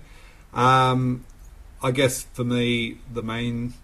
Um, 0.55 1.25
I 1.83 1.91
guess 1.91 2.29
for 2.33 2.45
me, 2.45 2.99
the 3.13 3.25
main 3.25 3.75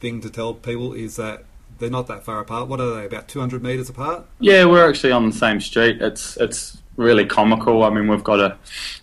thing 0.00 0.22
to 0.22 0.30
tell 0.30 0.54
people 0.54 0.94
is 0.94 1.16
that 1.16 1.44
they're 1.78 1.90
not 1.90 2.06
that 2.06 2.24
far 2.24 2.40
apart. 2.40 2.68
What 2.68 2.80
are 2.80 2.94
they? 2.94 3.04
About 3.04 3.28
200 3.28 3.62
metres 3.62 3.90
apart? 3.90 4.24
Yeah, 4.40 4.64
we're 4.64 4.88
actually 4.88 5.12
on 5.12 5.28
the 5.28 5.36
same 5.36 5.60
street. 5.60 6.00
It's 6.00 6.38
it's 6.38 6.78
really 6.98 7.24
comical. 7.24 7.84
I 7.84 7.90
mean, 7.90 8.08
we've 8.08 8.24
got 8.24 8.40
a, 8.40 8.58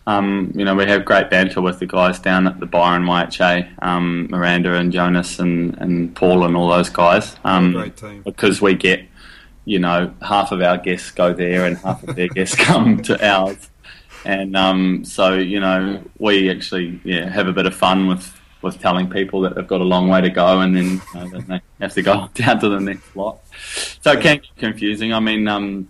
um, 0.05 0.51
you 0.53 0.65
know, 0.65 0.75
we 0.75 0.85
have 0.85 1.05
great 1.05 1.29
banter 1.29 1.61
with 1.61 1.79
the 1.79 1.87
guys 1.87 2.19
down 2.19 2.45
at 2.45 2.59
the 2.59 2.65
Byron 2.65 3.03
YHA, 3.03 3.81
um, 3.81 4.27
Miranda 4.29 4.75
and 4.75 4.91
Jonas 4.91 5.39
and, 5.39 5.75
and 5.77 6.13
Paul 6.15 6.43
and 6.45 6.55
all 6.55 6.69
those 6.69 6.89
guys. 6.89 7.35
Um, 7.43 7.71
Great 7.71 7.97
team. 7.97 8.21
Because 8.23 8.61
we 8.61 8.75
get, 8.75 9.05
you 9.63 9.79
know, 9.79 10.13
half 10.21 10.51
of 10.51 10.61
our 10.61 10.77
guests 10.77 11.09
go 11.09 11.33
there 11.33 11.65
and 11.65 11.77
half 11.77 12.03
of 12.03 12.15
their 12.15 12.27
guests 12.27 12.55
come 12.59 13.01
to 13.03 13.25
ours. 13.25 13.69
And 14.25 14.57
um, 14.57 15.05
so, 15.05 15.35
you 15.35 15.59
know, 15.59 16.03
we 16.19 16.49
actually 16.49 16.99
yeah 17.03 17.29
have 17.29 17.47
a 17.47 17.53
bit 17.53 17.65
of 17.65 17.75
fun 17.75 18.07
with, 18.07 18.37
with 18.61 18.79
telling 18.79 19.09
people 19.09 19.41
that 19.41 19.55
they've 19.55 19.67
got 19.67 19.79
a 19.79 19.85
long 19.85 20.09
way 20.09 20.19
to 20.19 20.29
go 20.29 20.59
and 20.59 20.75
then, 20.75 20.85
you 20.85 20.99
know, 21.13 21.27
then 21.29 21.45
they 21.47 21.61
have 21.79 21.93
to 21.93 22.01
go 22.01 22.29
down 22.33 22.59
to 22.59 22.67
the 22.67 22.79
next 22.79 23.15
lot. 23.15 23.39
So 24.01 24.11
it 24.11 24.21
can 24.21 24.37
get 24.37 24.57
confusing. 24.57 25.13
I 25.13 25.19
mean, 25.19 25.47
um, 25.47 25.87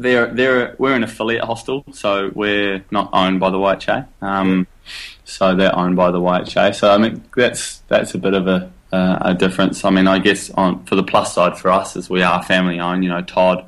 they're, 0.00 0.26
they're, 0.26 0.74
we're 0.78 0.94
an 0.94 1.02
affiliate 1.02 1.44
hostel, 1.44 1.84
so 1.92 2.30
we're 2.34 2.84
not 2.90 3.10
owned 3.12 3.40
by 3.40 3.50
the 3.50 3.58
YHA. 3.58 4.06
Um, 4.20 4.66
so 5.24 5.54
they're 5.54 5.74
owned 5.76 5.96
by 5.96 6.10
the 6.10 6.18
YHA. 6.18 6.74
So 6.74 6.90
I 6.90 6.98
mean, 6.98 7.24
that's 7.36 7.78
that's 7.88 8.14
a 8.14 8.18
bit 8.18 8.34
of 8.34 8.46
a 8.48 8.70
uh, 8.92 9.18
a 9.20 9.34
difference. 9.34 9.84
I 9.84 9.90
mean, 9.90 10.06
I 10.06 10.18
guess 10.18 10.50
on 10.50 10.84
for 10.84 10.96
the 10.96 11.02
plus 11.02 11.34
side 11.34 11.56
for 11.56 11.70
us 11.70 11.96
is 11.96 12.10
we 12.10 12.22
are 12.22 12.42
family 12.42 12.80
owned. 12.80 13.04
You 13.04 13.10
know, 13.10 13.22
Todd, 13.22 13.64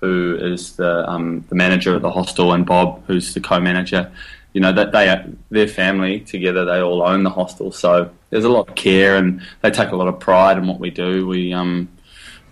who 0.00 0.36
is 0.40 0.76
the 0.76 1.08
um, 1.08 1.44
the 1.48 1.54
manager 1.54 1.94
of 1.94 2.02
the 2.02 2.10
hostel, 2.10 2.52
and 2.52 2.66
Bob, 2.66 3.02
who's 3.06 3.34
the 3.34 3.40
co-manager. 3.40 4.12
You 4.52 4.60
know 4.60 4.72
that 4.72 4.92
they 4.92 5.08
are 5.08 5.24
their 5.50 5.68
family 5.68 6.20
together. 6.20 6.64
They 6.64 6.80
all 6.80 7.02
own 7.02 7.22
the 7.22 7.30
hostel, 7.30 7.70
so 7.72 8.10
there's 8.30 8.44
a 8.44 8.48
lot 8.48 8.68
of 8.68 8.74
care, 8.74 9.16
and 9.16 9.42
they 9.62 9.70
take 9.70 9.90
a 9.90 9.96
lot 9.96 10.08
of 10.08 10.20
pride 10.20 10.58
in 10.58 10.66
what 10.66 10.80
we 10.80 10.90
do. 10.90 11.26
We 11.26 11.52
um, 11.52 11.88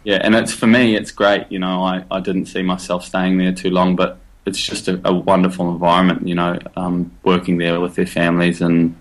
yeah, 0.06 0.20
and 0.22 0.36
it's 0.36 0.52
for 0.52 0.68
me, 0.68 0.94
it's 0.94 1.10
great. 1.10 1.50
You 1.50 1.58
know, 1.58 1.82
I, 1.82 2.04
I 2.12 2.20
didn't 2.20 2.46
see 2.46 2.62
myself 2.62 3.04
staying 3.04 3.38
there 3.38 3.52
too 3.52 3.70
long, 3.70 3.96
but 3.96 4.18
it's 4.46 4.64
just 4.64 4.86
a, 4.86 5.00
a 5.04 5.12
wonderful 5.12 5.68
environment. 5.68 6.28
You 6.28 6.36
know, 6.36 6.60
um, 6.76 7.10
working 7.24 7.58
there 7.58 7.80
with 7.80 7.96
their 7.96 8.06
families 8.06 8.60
and 8.60 8.94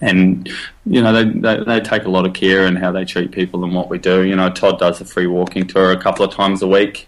and 0.00 0.48
you 0.86 1.02
know 1.02 1.12
they, 1.12 1.24
they 1.24 1.62
they 1.64 1.80
take 1.80 2.04
a 2.04 2.08
lot 2.08 2.24
of 2.24 2.32
care 2.32 2.66
in 2.66 2.76
how 2.76 2.90
they 2.90 3.04
treat 3.04 3.32
people 3.32 3.62
and 3.64 3.74
what 3.74 3.90
we 3.90 3.98
do. 3.98 4.24
You 4.24 4.34
know, 4.34 4.48
Todd 4.48 4.78
does 4.78 5.02
a 5.02 5.04
free 5.04 5.26
walking 5.26 5.66
tour 5.66 5.92
a 5.92 6.00
couple 6.00 6.24
of 6.24 6.32
times 6.32 6.62
a 6.62 6.66
week, 6.66 7.06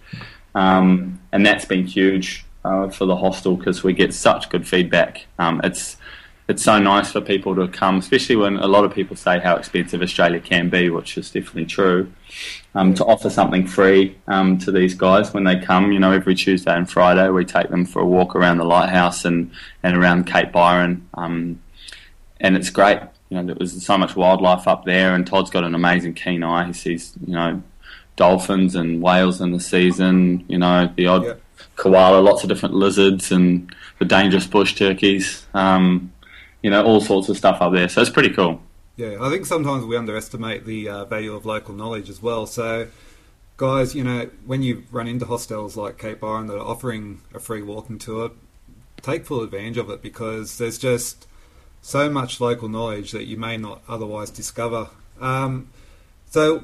um, 0.55 1.19
and 1.33 1.47
that's 1.47 1.65
been 1.65 1.87
huge 1.87 2.45
uh, 2.67 2.91
for 2.91 3.07
the 3.07 3.17
hostel 3.17 3.57
because 3.57 3.83
we 3.83 3.95
get 3.95 4.13
such 4.13 4.51
good 4.51 4.69
feedback. 4.69 5.25
Um, 5.39 5.63
it's 5.65 5.97
it's 6.49 6.63
so 6.63 6.79
nice 6.79 7.11
for 7.11 7.23
people 7.23 7.55
to 7.55 7.67
come, 7.67 7.97
especially 7.97 8.37
when 8.37 8.59
a 8.59 8.67
lot 8.67 8.85
of 8.85 8.93
people 8.93 9.17
say 9.17 9.39
how 9.39 9.57
expensive 9.57 10.03
Australia 10.03 10.39
can 10.39 10.69
be, 10.69 10.91
which 10.91 11.17
is 11.17 11.31
definitely 11.31 11.65
true. 11.65 12.13
Um, 12.75 12.95
to 12.95 13.05
offer 13.05 13.29
something 13.29 13.67
free 13.67 14.17
um, 14.29 14.57
to 14.61 14.73
these 14.73 14.95
guys 14.95 15.35
when 15.35 15.45
they 15.45 15.61
come, 15.61 15.93
you 15.93 16.01
know, 16.01 16.11
every 16.11 16.35
Tuesday 16.35 16.75
and 16.75 16.91
Friday 16.91 17.29
we 17.29 17.45
take 17.45 17.69
them 17.69 17.85
for 17.85 18.01
a 18.01 18.07
walk 18.07 18.35
around 18.35 18.57
the 18.57 18.65
lighthouse 18.65 19.27
and, 19.27 19.51
and 19.83 19.95
around 19.95 20.27
Cape 20.27 20.53
Byron, 20.53 21.07
um, 21.13 21.61
and 22.41 22.57
it's 22.57 22.71
great. 22.71 22.99
You 23.29 23.37
know, 23.37 23.45
there 23.45 23.57
was 23.59 23.85
so 23.85 23.99
much 23.99 24.17
wildlife 24.17 24.67
up 24.67 24.87
there, 24.87 25.15
and 25.15 25.27
Todd's 25.27 25.51
got 25.51 25.65
an 25.65 25.75
amazing 25.75 26.15
keen 26.15 26.43
eye. 26.43 26.67
He 26.67 26.73
sees, 26.73 27.13
you 27.27 27.35
know, 27.35 27.63
dolphins 28.17 28.75
and 28.75 29.03
whales 29.03 29.41
in 29.41 29.53
the 29.53 29.61
season. 29.61 30.45
You 30.49 30.59
know, 30.59 30.93
the 30.97 31.07
odd 31.07 31.41
koala, 31.77 32.21
lots 32.21 32.43
of 32.43 32.49
different 32.49 32.75
lizards, 32.75 33.33
and 33.33 33.75
the 33.99 34.05
dangerous 34.05 34.47
bush 34.47 34.75
turkeys. 34.75 35.47
Um, 35.55 36.13
you 36.63 36.71
know, 36.71 36.85
all 36.85 37.01
sorts 37.01 37.29
of 37.29 37.37
stuff 37.37 37.61
up 37.61 37.73
there. 37.73 37.89
So 37.89 38.01
it's 38.01 38.11
pretty 38.11 38.31
cool. 38.31 38.63
Yeah, 39.03 39.17
I 39.21 39.31
think 39.31 39.47
sometimes 39.47 39.85
we 39.85 39.97
underestimate 39.97 40.65
the 40.65 40.89
uh, 40.89 41.05
value 41.07 41.35
of 41.35 41.45
local 41.45 41.75
knowledge 41.75 42.09
as 42.09 42.23
well. 42.23 42.47
So, 42.47 42.87
guys, 43.57 43.97
you 43.97 44.05
know, 44.05 44.31
when 44.47 44.63
you 44.63 44.85
run 44.93 45.09
into 45.09 45.27
hostels 45.27 45.77
like 45.77 45.99
Cape 45.99 46.21
Byron 46.21 46.47
that 46.47 46.55
are 46.55 46.65
offering 46.65 47.21
a 47.35 47.41
free 47.41 47.63
walking 47.63 47.99
tour, 47.99 48.31
take 49.01 49.27
full 49.27 49.43
advantage 49.43 49.77
of 49.77 49.91
it 49.91 50.03
because 50.03 50.59
there's 50.59 50.79
just 50.79 51.27
so 51.81 52.09
much 52.09 52.41
local 52.41 52.69
knowledge 52.69 53.11
that 53.11 53.25
you 53.25 53.37
may 53.37 53.57
not 53.57 53.83
otherwise 53.89 54.31
discover. 54.31 54.91
Um, 55.21 55.71
so, 56.31 56.63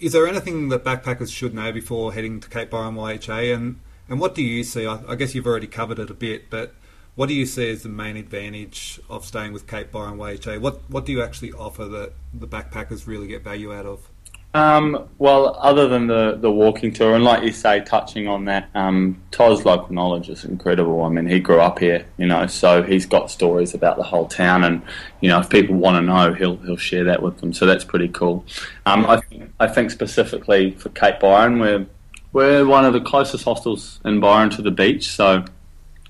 is 0.00 0.10
there 0.10 0.26
anything 0.26 0.70
that 0.70 0.82
backpackers 0.82 1.32
should 1.32 1.54
know 1.54 1.70
before 1.70 2.12
heading 2.12 2.40
to 2.40 2.48
Cape 2.48 2.70
Byron 2.70 2.96
YHA? 2.96 3.54
And, 3.54 3.78
and 4.08 4.18
what 4.18 4.34
do 4.34 4.42
you 4.42 4.64
see? 4.64 4.88
I, 4.88 4.98
I 5.06 5.14
guess 5.14 5.36
you've 5.36 5.46
already 5.46 5.68
covered 5.68 6.00
it 6.00 6.10
a 6.10 6.14
bit, 6.14 6.50
but 6.50 6.74
what 7.20 7.28
do 7.28 7.34
you 7.34 7.44
see 7.44 7.70
as 7.70 7.82
the 7.82 7.88
main 7.90 8.16
advantage 8.16 8.98
of 9.10 9.26
staying 9.26 9.52
with 9.52 9.66
Cape 9.66 9.92
Byron 9.92 10.16
YHA? 10.16 10.58
What 10.58 10.80
what 10.88 11.04
do 11.04 11.12
you 11.12 11.22
actually 11.22 11.52
offer 11.52 11.84
that 11.84 12.14
the 12.32 12.48
backpackers 12.48 13.06
really 13.06 13.26
get 13.26 13.44
value 13.44 13.74
out 13.74 13.84
of? 13.84 14.08
Um, 14.54 15.06
well, 15.18 15.54
other 15.60 15.86
than 15.86 16.06
the, 16.06 16.38
the 16.40 16.50
walking 16.50 16.94
tour, 16.94 17.14
and 17.14 17.22
like 17.22 17.42
you 17.42 17.52
say, 17.52 17.80
touching 17.80 18.26
on 18.26 18.46
that, 18.46 18.70
um, 18.74 19.20
Todd's 19.32 19.66
local 19.66 19.92
knowledge 19.92 20.30
is 20.30 20.46
incredible. 20.46 21.02
I 21.02 21.10
mean, 21.10 21.26
he 21.26 21.40
grew 21.40 21.60
up 21.60 21.78
here, 21.78 22.06
you 22.16 22.26
know, 22.26 22.46
so 22.46 22.82
he's 22.82 23.04
got 23.04 23.30
stories 23.30 23.74
about 23.74 23.98
the 23.98 24.02
whole 24.02 24.26
town, 24.26 24.64
and 24.64 24.80
you 25.20 25.28
know, 25.28 25.40
if 25.40 25.50
people 25.50 25.76
want 25.76 25.96
to 25.98 26.00
know, 26.00 26.32
he'll 26.32 26.56
he'll 26.56 26.78
share 26.78 27.04
that 27.04 27.22
with 27.22 27.36
them. 27.40 27.52
So 27.52 27.66
that's 27.66 27.84
pretty 27.84 28.08
cool. 28.08 28.46
Um, 28.86 29.04
I 29.04 29.20
think 29.20 29.52
I 29.60 29.66
think 29.66 29.90
specifically 29.90 30.70
for 30.70 30.88
Cape 30.88 31.20
Byron, 31.20 31.60
we're 31.60 31.86
we're 32.32 32.64
one 32.64 32.86
of 32.86 32.94
the 32.94 33.00
closest 33.02 33.44
hostels 33.44 34.00
in 34.06 34.20
Byron 34.20 34.48
to 34.56 34.62
the 34.62 34.70
beach, 34.70 35.10
so 35.10 35.44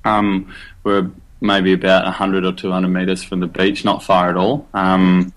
um, 0.04 0.54
we're 0.84 1.10
maybe 1.40 1.72
about 1.72 2.04
100 2.04 2.44
or 2.44 2.52
200 2.52 2.88
metres 2.88 3.22
from 3.22 3.40
the 3.40 3.46
beach, 3.46 3.84
not 3.84 4.02
far 4.02 4.30
at 4.30 4.36
all. 4.36 4.68
Um, 4.74 5.32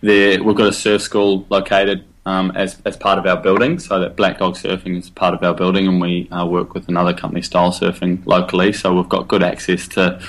there, 0.00 0.42
we've 0.42 0.56
got 0.56 0.68
a 0.68 0.72
surf 0.72 1.02
school 1.02 1.46
located 1.48 2.04
um, 2.26 2.52
as, 2.54 2.80
as 2.84 2.96
part 2.96 3.18
of 3.18 3.26
our 3.26 3.40
building, 3.40 3.78
so 3.78 4.00
that 4.00 4.16
Black 4.16 4.38
Dog 4.38 4.54
Surfing 4.54 4.98
is 4.98 5.10
part 5.10 5.34
of 5.34 5.42
our 5.42 5.54
building, 5.54 5.86
and 5.86 6.00
we 6.00 6.28
uh, 6.30 6.46
work 6.46 6.74
with 6.74 6.88
another 6.88 7.12
company, 7.12 7.42
Style 7.42 7.70
Surfing, 7.70 8.24
locally. 8.26 8.72
So 8.72 8.94
we've 8.94 9.08
got 9.08 9.28
good 9.28 9.42
access 9.42 9.88
to. 9.88 10.20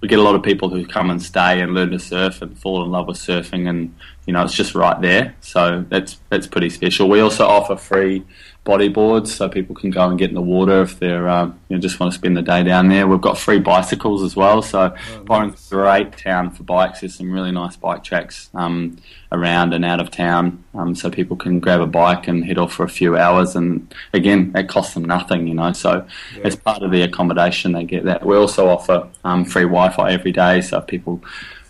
We 0.00 0.08
get 0.08 0.18
a 0.18 0.22
lot 0.22 0.34
of 0.34 0.42
people 0.42 0.68
who 0.68 0.86
come 0.86 1.10
and 1.10 1.22
stay 1.22 1.60
and 1.60 1.72
learn 1.72 1.90
to 1.90 1.98
surf 1.98 2.42
and 2.42 2.58
fall 2.58 2.84
in 2.84 2.90
love 2.90 3.06
with 3.06 3.16
surfing, 3.16 3.68
and 3.68 3.94
you 4.26 4.32
know 4.32 4.42
it's 4.42 4.54
just 4.54 4.74
right 4.74 5.00
there. 5.00 5.34
So 5.40 5.84
that's 5.88 6.18
that's 6.28 6.46
pretty 6.46 6.70
special. 6.70 7.08
We 7.08 7.20
also 7.20 7.46
offer 7.46 7.76
free 7.76 8.24
bodyboards, 8.64 9.28
so 9.28 9.48
people 9.48 9.74
can 9.74 9.90
go 9.90 10.08
and 10.08 10.18
get 10.18 10.30
in 10.30 10.34
the 10.34 10.40
water 10.40 10.82
if 10.82 10.98
they're 10.98 11.28
um, 11.28 11.60
you 11.68 11.76
know, 11.76 11.80
just 11.80 12.00
want 12.00 12.12
to 12.12 12.18
spend 12.18 12.36
the 12.36 12.42
day 12.42 12.62
down 12.62 12.88
there. 12.88 13.06
We've 13.06 13.20
got 13.20 13.36
free 13.36 13.60
bicycles 13.60 14.22
as 14.22 14.34
well, 14.34 14.62
so 14.62 14.94
oh, 14.94 15.22
Byron's 15.24 15.70
a 15.70 15.74
great 15.74 16.16
town 16.16 16.50
for 16.50 16.62
bikes. 16.62 17.00
There's 17.00 17.14
some 17.14 17.30
really 17.30 17.52
nice 17.52 17.76
bike 17.76 18.02
tracks 18.02 18.48
um, 18.54 18.96
around 19.30 19.74
and 19.74 19.84
out 19.84 20.00
of 20.00 20.10
town, 20.10 20.64
um, 20.74 20.94
so 20.94 21.10
people 21.10 21.36
can 21.36 21.60
grab 21.60 21.80
a 21.80 21.86
bike 21.86 22.26
and 22.26 22.44
head 22.44 22.56
off 22.56 22.72
for 22.72 22.84
a 22.84 22.88
few 22.88 23.18
hours. 23.18 23.54
And 23.54 23.94
again, 24.14 24.52
it 24.54 24.68
costs 24.68 24.94
them 24.94 25.04
nothing, 25.04 25.46
you 25.46 25.54
know. 25.54 25.72
So 25.72 26.06
yeah. 26.34 26.44
as 26.44 26.56
part 26.56 26.82
of 26.82 26.90
the 26.90 27.02
accommodation, 27.02 27.72
they 27.72 27.84
get 27.84 28.04
that. 28.04 28.24
We 28.24 28.34
also 28.34 28.68
offer 28.68 29.08
um, 29.24 29.44
free 29.44 29.64
Wi-Fi 29.64 30.12
every 30.12 30.32
day, 30.32 30.62
so 30.62 30.80
people 30.80 31.22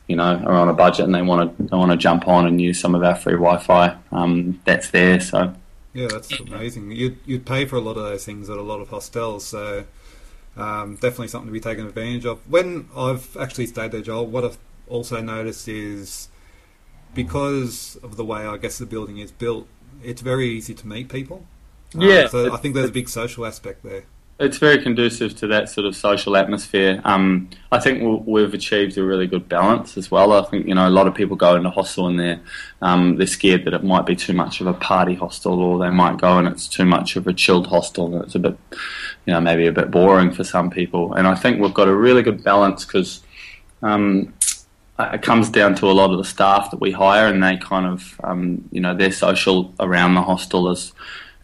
you 0.07 0.17
know, 0.17 0.37
are 0.37 0.55
on 0.55 0.69
a 0.69 0.75
budget 0.75 1.07
and 1.07 1.15
they 1.15 1.23
want 1.23 1.57
to 1.57 1.63
they 1.63 1.77
want 1.77 1.91
to 1.91 1.97
jump 1.97 2.29
on 2.29 2.47
and 2.47 2.61
use 2.61 2.79
some 2.79 2.95
of 2.95 3.03
our 3.03 3.15
free 3.15 3.33
Wi-Fi, 3.33 3.97
um, 4.13 4.61
that's 4.65 4.91
there. 4.91 5.19
So 5.19 5.55
yeah, 5.95 6.09
that's 6.09 6.39
amazing. 6.41 6.91
You'd 6.91 7.19
you'd 7.25 7.47
pay 7.47 7.65
for 7.65 7.77
a 7.77 7.81
lot 7.81 7.97
of 7.97 8.03
those 8.03 8.25
things 8.25 8.51
at 8.51 8.59
a 8.59 8.63
lot 8.63 8.81
of 8.81 8.89
hostels, 8.89 9.47
so 9.47 9.85
um, 10.57 10.95
definitely 10.97 11.29
something 11.29 11.49
to 11.49 11.53
be 11.53 11.61
taken 11.61 11.87
advantage 11.87 12.27
of. 12.27 12.39
When 12.51 12.89
I've 12.97 13.37
actually 13.37 13.67
stayed 13.67 13.93
there, 13.93 14.03
Joel, 14.03 14.27
what 14.27 14.45
I've 14.45 14.59
also 14.89 15.21
noticed 15.23 15.69
is 15.69 16.29
because 17.15 17.97
of 18.03 18.17
the 18.17 18.25
way 18.25 18.45
I 18.45 18.57
guess 18.57 18.79
the 18.79 18.87
building 18.87 19.19
is 19.19 19.31
built, 19.31 19.69
it's 20.03 20.21
very 20.21 20.49
easy 20.49 20.75
to 20.75 20.87
meet 20.87 21.09
people. 21.09 21.47
Yeah, 21.95 22.23
um, 22.23 22.29
so 22.29 22.53
I 22.53 22.57
think 22.57 22.75
there's 22.75 22.91
a 22.91 22.93
big 22.93 23.09
social 23.09 23.47
aspect 23.47 23.85
there. 23.85 24.05
It's 24.41 24.59
very 24.59 24.83
conducive 24.83 25.37
to 25.37 25.47
that 25.47 25.69
sort 25.69 25.87
of 25.87 25.95
social 25.95 26.37
atmosphere. 26.37 27.01
Um, 27.05 27.51
I 27.71 27.79
think 27.79 28.27
we 28.27 28.43
have 28.43 28.53
achieved 28.53 28.99
a 28.99 29.05
really 29.05 29.29
good 29.29 29.49
balance 29.49 29.97
as 29.97 30.11
well. 30.11 30.33
I 30.33 30.43
think 30.43 30.67
you 30.67 30.75
know 30.75 30.89
a 30.89 30.91
lot 30.91 31.07
of 31.07 31.15
people 31.15 31.37
go 31.37 31.55
into 31.55 31.71
hostel 31.71 32.09
and 32.09 32.19
they're 32.19 32.41
um, 32.83 33.15
they're 33.15 33.29
scared 33.29 33.65
that 33.65 33.75
it 33.75 33.85
might 33.85 34.07
be 34.07 34.17
too 34.17 34.33
much 34.33 34.61
of 34.61 34.67
a 34.67 34.75
party 34.75 35.15
hostel, 35.15 35.61
or 35.61 35.79
they 35.79 35.91
might 35.91 36.19
go 36.19 36.37
and 36.37 36.49
it's 36.49 36.67
too 36.67 36.85
much 36.85 37.15
of 37.15 37.29
a 37.29 37.33
chilled 37.33 37.69
hostel 37.69 38.13
and 38.13 38.25
it's 38.25 38.35
a 38.35 38.41
bit 38.41 38.59
you 39.25 39.33
know 39.33 39.41
maybe 39.41 39.69
a 39.69 39.73
bit 39.73 39.93
boring 39.93 40.33
for 40.33 40.43
some 40.43 40.69
people. 40.69 41.15
And 41.15 41.29
I 41.29 41.37
think 41.37 41.61
we've 41.61 41.73
got 41.73 41.89
a 41.89 41.95
really 41.95 42.23
good 42.23 42.43
balance 42.43 42.85
because. 42.85 43.23
Um, 43.83 44.35
it 44.97 45.23
comes 45.23 45.51
down 45.51 45.75
to 45.75 45.87
a 45.87 45.93
lot 45.93 46.13
of 46.13 46.19
the 46.19 46.25
staff 46.25 46.71
that 46.71 46.81
we 46.81 46.93
hire, 46.93 47.27
and 47.27 47.43
they 47.43 47.57
kind 47.57 47.85
of, 47.85 48.21
um, 48.23 48.67
you 48.71 48.81
know, 48.81 48.95
they're 48.95 49.11
social 49.11 49.75
around 49.81 50.15
the 50.15 50.23
hostel 50.23 50.71
as 50.71 50.93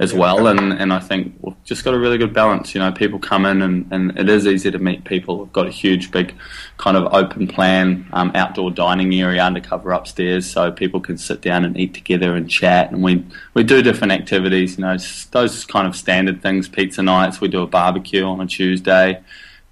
as 0.00 0.14
well. 0.14 0.46
And, 0.46 0.72
and 0.72 0.94
I 0.94 0.98
think 0.98 1.34
we've 1.42 1.62
just 1.62 1.84
got 1.84 1.92
a 1.92 1.98
really 1.98 2.16
good 2.16 2.32
balance. 2.32 2.74
You 2.74 2.80
know, 2.80 2.90
people 2.90 3.18
come 3.18 3.44
in 3.44 3.60
and, 3.60 3.86
and 3.92 4.18
it 4.18 4.30
is 4.30 4.46
easy 4.46 4.70
to 4.70 4.78
meet 4.78 5.04
people. 5.04 5.38
We've 5.38 5.52
got 5.52 5.66
a 5.66 5.70
huge, 5.70 6.10
big 6.10 6.34
kind 6.78 6.96
of 6.96 7.12
open 7.12 7.46
plan 7.46 8.08
um, 8.14 8.32
outdoor 8.34 8.70
dining 8.70 9.14
area 9.14 9.42
undercover 9.42 9.92
upstairs 9.92 10.50
so 10.50 10.72
people 10.72 11.00
can 11.00 11.18
sit 11.18 11.42
down 11.42 11.66
and 11.66 11.78
eat 11.78 11.92
together 11.92 12.34
and 12.34 12.48
chat. 12.48 12.90
And 12.90 13.02
we, 13.02 13.26
we 13.52 13.62
do 13.62 13.82
different 13.82 14.12
activities, 14.12 14.78
you 14.78 14.84
know, 14.84 14.96
those 15.32 15.66
kind 15.66 15.86
of 15.86 15.94
standard 15.94 16.40
things, 16.40 16.66
pizza 16.66 17.02
nights. 17.02 17.42
We 17.42 17.48
do 17.48 17.60
a 17.60 17.66
barbecue 17.66 18.24
on 18.24 18.40
a 18.40 18.46
Tuesday. 18.46 19.20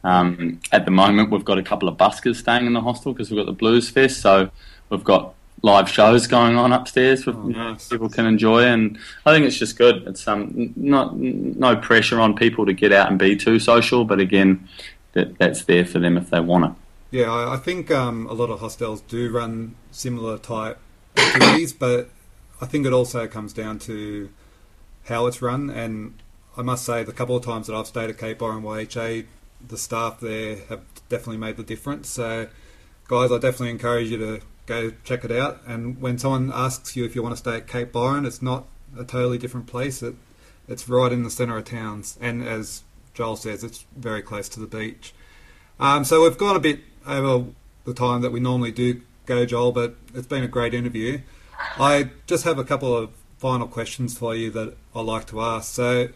Um, 0.05 0.61
at 0.71 0.85
the 0.85 0.91
moment, 0.91 1.31
we've 1.31 1.45
got 1.45 1.57
a 1.57 1.63
couple 1.63 1.89
of 1.89 1.97
buskers 1.97 2.37
staying 2.37 2.67
in 2.67 2.75
the 2.75 2.83
hostel 2.83 3.15
because 3.15 3.31
we've 3.31 3.39
got 3.39 3.47
the 3.47 3.57
Blues 3.57 3.89
Fest. 3.89 4.21
So 4.21 4.51
we've 4.91 5.03
got 5.03 5.35
live 5.63 5.89
shows 5.89 6.27
going 6.27 6.57
on 6.57 6.73
upstairs 6.73 7.25
for 7.25 7.31
oh, 7.31 7.49
nice. 7.49 7.89
people 7.89 8.09
can 8.09 8.27
enjoy 8.27 8.65
and 8.65 8.99
I 9.27 9.33
think 9.33 9.47
it's 9.47 9.57
just 9.57 9.77
good. 9.77 10.07
It's 10.07 10.27
um 10.29 10.73
not 10.77 11.17
no 11.17 11.77
pressure 11.77 12.21
on 12.21 12.35
people 12.35 12.67
to 12.67 12.73
get 12.73 12.93
out 12.93 13.11
and 13.11 13.19
be 13.19 13.37
too 13.37 13.59
social 13.59 14.05
but 14.05 14.21
again 14.21 14.69
that 15.13 15.39
that's 15.39 15.65
there 15.65 15.85
for 15.85 15.99
them 15.99 16.17
if 16.17 16.31
they 16.31 16.41
want 16.41 16.67
it. 16.67 16.73
Yeah 17.11 17.33
I, 17.33 17.55
I 17.55 17.57
think 17.57 17.91
um, 17.91 18.27
a 18.27 18.33
lot 18.33 18.51
of 18.51 18.61
hostels 18.61 19.01
do 19.03 19.31
run 19.31 19.75
similar 19.91 20.39
type 20.39 20.79
activities 21.17 21.73
but 21.73 22.11
I 22.61 22.67
think 22.67 22.87
it 22.87 22.93
also 22.93 23.27
comes 23.27 23.53
down 23.53 23.79
to 23.81 24.31
how 25.05 25.27
it's 25.27 25.41
run. 25.41 25.71
And 25.71 26.15
I 26.57 26.63
must 26.63 26.85
say 26.85 27.03
the 27.03 27.13
couple 27.13 27.37
of 27.37 27.45
times 27.45 27.67
that 27.67 27.77
I've 27.77 27.87
stayed 27.87 28.11
at 28.11 28.19
Cape 28.19 28.39
Byron 28.39 28.63
YHA 28.63 29.27
the 29.67 29.79
staff 29.79 30.21
there 30.21 30.57
have 30.69 30.81
definitely 31.09 31.39
made 31.39 31.57
the 31.57 31.63
difference. 31.63 32.09
So 32.09 32.49
guys 33.09 33.33
I 33.33 33.39
definitely 33.39 33.71
encourage 33.71 34.11
you 34.11 34.19
to 34.19 34.41
go 34.69 34.93
check 35.03 35.25
it 35.25 35.33
out. 35.33 35.63
And 35.67 36.01
when 36.01 36.19
someone 36.19 36.53
asks 36.55 36.95
you 36.95 37.05
if 37.05 37.17
you 37.17 37.23
want 37.23 37.33
to 37.33 37.39
stay 37.39 37.57
at 37.57 37.67
Cape 37.67 37.91
Byron, 37.91 38.27
it's 38.27 38.43
not 38.43 38.67
a 38.97 39.05
totally 39.05 39.39
different 39.39 39.67
place. 39.67 40.03
It 40.03 40.15
it's 40.69 40.87
right 40.87 41.11
in 41.11 41.23
the 41.23 41.31
centre 41.31 41.57
of 41.57 41.65
towns, 41.65 42.19
and 42.21 42.47
as 42.47 42.83
Joel 43.15 43.37
says, 43.37 43.65
it's 43.65 43.87
very 43.97 44.21
close 44.21 44.51
to 44.51 44.61
the 44.61 44.67
beach. 44.67 45.15
Um, 45.81 46.05
so 46.05 46.23
we've 46.23 46.37
gone 46.37 46.57
a 46.57 46.61
bit 46.61 46.81
over 47.07 47.47
the 47.85 47.95
time 47.95 48.21
that 48.21 48.33
we 48.33 48.39
normally 48.39 48.71
do 48.71 49.01
go, 49.25 49.47
Joel, 49.47 49.73
but 49.73 49.97
it's 50.15 50.27
been 50.27 50.45
a 50.45 50.49
great 50.49 50.75
interview. 50.75 51.21
I 51.79 52.11
just 52.27 52.45
have 52.45 52.59
a 52.59 52.65
couple 52.65 52.95
of 52.95 53.11
final 53.39 53.67
questions 53.67 54.19
for 54.19 54.35
you 54.35 54.51
that 54.51 54.77
I 54.95 55.01
like 55.01 55.27
to 55.29 55.41
ask. 55.41 55.73
So, 55.73 56.09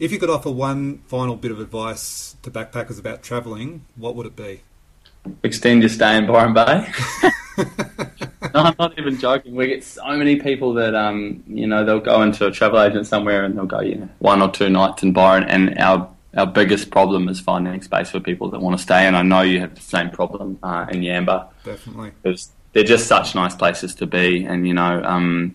if 0.00 0.10
you 0.10 0.18
could 0.18 0.30
offer 0.30 0.50
one 0.50 0.98
final 1.06 1.36
bit 1.36 1.52
of 1.52 1.60
advice 1.60 2.34
to 2.42 2.50
backpackers 2.50 2.98
about 2.98 3.22
travelling, 3.22 3.84
what 3.94 4.16
would 4.16 4.26
it 4.26 4.34
be? 4.34 4.62
Extend 5.42 5.82
your 5.82 5.88
stay 5.88 6.16
in 6.16 6.26
Byron 6.26 6.52
Bay. 6.52 6.92
no, 7.58 7.64
I'm 8.54 8.74
not 8.78 8.98
even 8.98 9.18
joking. 9.18 9.54
We 9.54 9.68
get 9.68 9.84
so 9.84 10.04
many 10.16 10.36
people 10.36 10.74
that 10.74 10.94
um, 10.94 11.42
you 11.46 11.66
know, 11.66 11.84
they'll 11.84 12.00
go 12.00 12.22
into 12.22 12.46
a 12.46 12.50
travel 12.50 12.80
agent 12.80 13.06
somewhere 13.06 13.44
and 13.44 13.56
they'll 13.56 13.66
go, 13.66 13.80
you 13.80 13.96
know, 13.96 14.08
one 14.18 14.42
or 14.42 14.50
two 14.50 14.68
nights 14.68 15.02
in 15.02 15.12
Byron, 15.12 15.44
and 15.44 15.78
our 15.78 16.08
our 16.36 16.46
biggest 16.46 16.90
problem 16.90 17.28
is 17.28 17.40
finding 17.40 17.80
space 17.82 18.10
for 18.10 18.20
people 18.20 18.50
that 18.50 18.60
want 18.60 18.76
to 18.76 18.82
stay. 18.82 19.06
And 19.06 19.16
I 19.16 19.22
know 19.22 19.42
you 19.42 19.60
have 19.60 19.74
the 19.74 19.82
same 19.82 20.10
problem 20.10 20.58
uh, 20.62 20.86
in 20.90 21.00
Yamba. 21.00 21.48
Definitely, 21.64 22.12
because 22.22 22.50
they're 22.72 22.84
just 22.84 23.06
such 23.06 23.34
nice 23.34 23.54
places 23.54 23.94
to 23.96 24.06
be, 24.06 24.44
and 24.44 24.66
you 24.66 24.74
know, 24.74 25.02
um, 25.04 25.54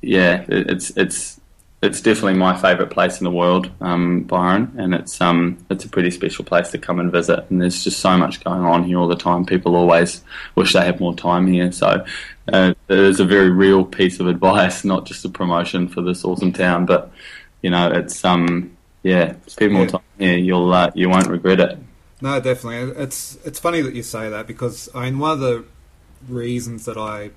yeah, 0.00 0.44
it, 0.48 0.70
it's 0.70 0.90
it's 0.96 1.40
it's 1.82 2.00
definitely 2.00 2.34
my 2.34 2.56
favourite 2.56 2.90
place 2.92 3.20
in 3.20 3.24
the 3.24 3.30
world, 3.30 3.68
um, 3.80 4.22
Byron, 4.22 4.72
and 4.78 4.94
it's 4.94 5.20
um, 5.20 5.58
it's 5.68 5.84
a 5.84 5.88
pretty 5.88 6.12
special 6.12 6.44
place 6.44 6.70
to 6.70 6.78
come 6.78 7.00
and 7.00 7.10
visit. 7.10 7.44
And 7.50 7.60
there's 7.60 7.82
just 7.82 7.98
so 7.98 8.16
much 8.16 8.42
going 8.44 8.62
on 8.62 8.84
here 8.84 8.98
all 8.98 9.08
the 9.08 9.16
time. 9.16 9.44
People 9.44 9.74
always 9.74 10.22
wish 10.54 10.74
they 10.74 10.84
had 10.84 11.00
more 11.00 11.14
time 11.14 11.48
here. 11.48 11.72
So 11.72 12.04
uh, 12.52 12.74
it 12.88 12.98
is 12.98 13.18
a 13.18 13.24
very 13.24 13.50
real 13.50 13.84
piece 13.84 14.20
of 14.20 14.28
advice, 14.28 14.84
not 14.84 15.06
just 15.06 15.24
a 15.24 15.28
promotion 15.28 15.88
for 15.88 16.02
this 16.02 16.24
awesome 16.24 16.52
town, 16.52 16.86
but 16.86 17.10
you 17.62 17.70
know, 17.70 17.90
it's 17.90 18.24
um, 18.24 18.76
yeah, 19.02 19.34
spend 19.48 19.72
more 19.72 19.86
time 19.86 20.02
here. 20.18 20.38
You'll 20.38 20.72
uh, 20.72 20.92
you 20.94 21.08
won't 21.08 21.26
regret 21.26 21.58
it. 21.58 21.78
No, 22.20 22.38
definitely. 22.38 23.02
It's 23.02 23.36
it's 23.44 23.58
funny 23.58 23.82
that 23.82 23.94
you 23.94 24.04
say 24.04 24.30
that 24.30 24.46
because 24.46 24.88
I 24.94 25.06
mean 25.06 25.18
one 25.18 25.32
of 25.32 25.40
the 25.40 25.64
reasons 26.28 26.84
that 26.84 26.96
I 26.96 27.30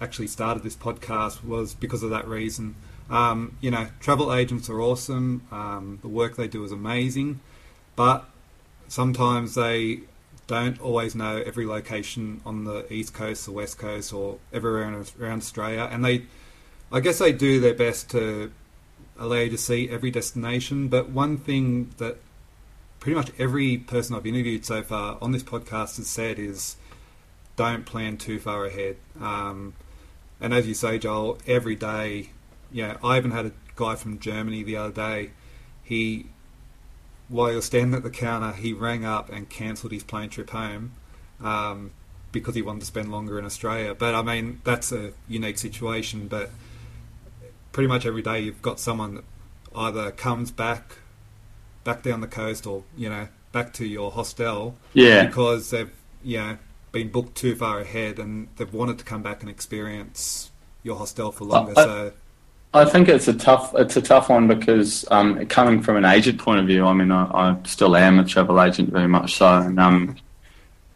actually 0.00 0.28
started 0.28 0.62
this 0.62 0.76
podcast 0.76 1.44
was 1.44 1.74
because 1.74 2.02
of 2.02 2.08
that 2.08 2.26
reason 2.26 2.74
um, 3.12 3.56
you 3.60 3.70
know, 3.70 3.88
travel 4.00 4.32
agents 4.32 4.68
are 4.70 4.80
awesome. 4.80 5.46
Um, 5.50 5.98
the 6.02 6.08
work 6.08 6.36
they 6.36 6.48
do 6.48 6.64
is 6.64 6.72
amazing. 6.72 7.40
but 7.94 8.24
sometimes 8.88 9.54
they 9.54 10.00
don't 10.46 10.80
always 10.80 11.14
know 11.14 11.36
every 11.46 11.66
location 11.66 12.40
on 12.44 12.64
the 12.64 12.90
east 12.92 13.14
coast, 13.14 13.44
the 13.44 13.52
west 13.52 13.78
coast, 13.78 14.12
or 14.12 14.38
everywhere 14.52 15.04
around 15.20 15.38
Australia, 15.38 15.88
and 15.90 16.04
they, 16.04 16.24
I 16.90 17.00
guess, 17.00 17.18
they 17.18 17.32
do 17.32 17.60
their 17.60 17.74
best 17.74 18.10
to 18.10 18.52
allow 19.18 19.36
you 19.36 19.50
to 19.50 19.58
see 19.58 19.88
every 19.88 20.10
destination. 20.10 20.88
But 20.88 21.10
one 21.10 21.36
thing 21.38 21.90
that 21.98 22.16
pretty 23.00 23.16
much 23.16 23.30
every 23.38 23.78
person 23.78 24.14
I've 24.14 24.26
interviewed 24.26 24.64
so 24.64 24.82
far 24.82 25.18
on 25.20 25.32
this 25.32 25.42
podcast 25.42 25.96
has 25.96 26.06
said 26.06 26.38
is 26.38 26.76
don't 27.56 27.84
plan 27.84 28.16
too 28.16 28.38
far 28.38 28.64
ahead. 28.64 28.96
Um, 29.20 29.74
and 30.40 30.52
as 30.52 30.66
you 30.66 30.74
say, 30.74 30.98
Joel, 30.98 31.38
every 31.46 31.76
day, 31.76 32.30
yeah, 32.72 32.96
I 33.02 33.16
even 33.18 33.30
had 33.30 33.46
a 33.46 33.52
guy 33.76 33.94
from 33.94 34.18
Germany 34.18 34.62
the 34.62 34.76
other 34.76 34.92
day. 34.92 35.30
He, 35.82 36.26
while 37.28 37.50
he 37.50 37.56
was 37.56 37.64
standing 37.64 37.94
at 37.94 38.02
the 38.02 38.10
counter, 38.10 38.52
he 38.52 38.72
rang 38.72 39.04
up 39.04 39.30
and 39.30 39.48
cancelled 39.48 39.92
his 39.92 40.02
plane 40.02 40.28
trip 40.30 40.50
home 40.50 40.92
um, 41.42 41.90
because 42.30 42.54
he 42.54 42.62
wanted 42.62 42.80
to 42.80 42.86
spend 42.86 43.10
longer 43.10 43.38
in 43.38 43.44
Australia. 43.44 43.94
But 43.94 44.14
I 44.14 44.22
mean, 44.22 44.60
that's 44.64 44.92
a 44.92 45.12
unique 45.28 45.58
situation. 45.58 46.28
But 46.28 46.50
pretty 47.72 47.88
much 47.88 48.06
every 48.06 48.22
day, 48.22 48.40
you've 48.40 48.62
got 48.62 48.78
someone 48.80 49.16
that 49.16 49.24
either 49.74 50.10
comes 50.12 50.50
back, 50.50 50.96
back 51.84 52.02
down 52.02 52.20
the 52.20 52.26
coast, 52.26 52.66
or 52.66 52.84
you 52.96 53.08
know, 53.08 53.28
back 53.52 53.72
to 53.74 53.86
your 53.86 54.10
hostel, 54.12 54.76
Yeah. 54.94 55.26
because 55.26 55.70
they've 55.70 55.90
you 56.24 56.38
know 56.38 56.58
been 56.92 57.10
booked 57.10 57.34
too 57.34 57.56
far 57.56 57.80
ahead 57.80 58.18
and 58.18 58.48
they've 58.56 58.72
wanted 58.72 58.98
to 58.98 59.04
come 59.04 59.22
back 59.22 59.40
and 59.40 59.48
experience 59.50 60.50
your 60.82 60.96
hostel 60.96 61.32
for 61.32 61.44
longer. 61.44 61.72
I- 61.76 61.84
so 61.84 62.12
I 62.74 62.86
think 62.86 63.08
it's 63.08 63.28
a 63.28 63.34
tough 63.34 63.74
it's 63.74 63.96
a 63.96 64.02
tough 64.02 64.30
one 64.30 64.48
because 64.48 65.04
um, 65.10 65.44
coming 65.46 65.82
from 65.82 65.96
an 65.96 66.06
agent 66.06 66.38
point 66.38 66.60
of 66.60 66.66
view, 66.66 66.86
I 66.86 66.94
mean, 66.94 67.12
I, 67.12 67.24
I 67.24 67.56
still 67.64 67.94
am 67.96 68.18
a 68.18 68.24
travel 68.24 68.62
agent 68.62 68.90
very 68.90 69.08
much 69.08 69.34
so, 69.34 69.46
and 69.46 69.78
um, 69.78 70.16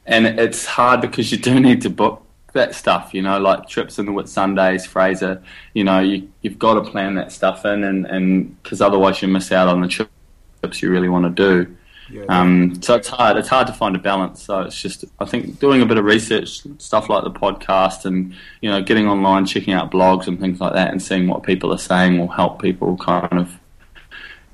and 0.07 0.27
it's 0.27 0.65
hard 0.65 1.03
because 1.03 1.31
you 1.31 1.39
do 1.39 1.61
need 1.69 1.83
to 1.83 1.91
book 1.91 2.23
that 2.55 2.75
stuff, 2.75 3.13
you 3.13 3.21
know, 3.21 3.39
like 3.39 3.69
trips 3.69 3.99
in 3.99 4.07
the 4.07 4.13
Whitsundays, 4.13 4.87
Fraser. 4.87 5.43
You 5.75 5.85
know, 5.85 6.01
you 6.01 6.31
you've 6.41 6.59
got 6.59 6.75
to 6.75 6.91
plan 6.91 7.15
that 7.17 7.31
stuff 7.31 7.67
in, 7.67 7.85
and 7.85 8.07
and 8.07 8.63
because 8.63 8.81
otherwise 8.81 9.21
you 9.21 9.29
miss 9.29 9.53
out 9.53 9.69
on 9.69 9.83
the 9.83 9.89
trips 9.89 10.83
you 10.83 10.91
really 10.91 11.11
want 11.11 11.25
to 11.25 11.65
do. 11.65 11.77
Yeah, 12.11 12.25
Um, 12.29 12.81
so 12.83 12.95
it's 12.95 13.09
hard. 13.09 13.37
It's 13.37 13.49
hard 13.49 13.67
to 13.67 13.73
find 13.73 13.97
a 13.97 13.99
balance. 13.99 14.43
So 14.43 14.61
it's 14.61 14.81
just, 14.81 15.05
I 15.19 15.25
think, 15.25 15.59
doing 15.59 15.83
a 15.83 15.87
bit 15.87 15.99
of 15.99 16.05
research, 16.05 16.63
stuff 16.79 17.09
like 17.09 17.25
the 17.25 17.31
podcast, 17.31 18.05
and 18.05 18.35
you 18.61 18.71
know, 18.71 18.83
getting 18.83 19.09
online, 19.09 19.47
checking 19.47 19.75
out 19.75 19.91
blogs 19.91 20.27
and 20.27 20.39
things 20.39 20.61
like 20.61 20.73
that, 20.75 20.91
and 20.91 21.03
seeing 21.03 21.27
what 21.27 21.43
people 21.43 21.73
are 21.73 21.79
saying 21.79 22.19
will 22.19 22.29
help 22.29 22.63
people 22.63 22.97
kind 22.97 23.39
of 23.39 23.53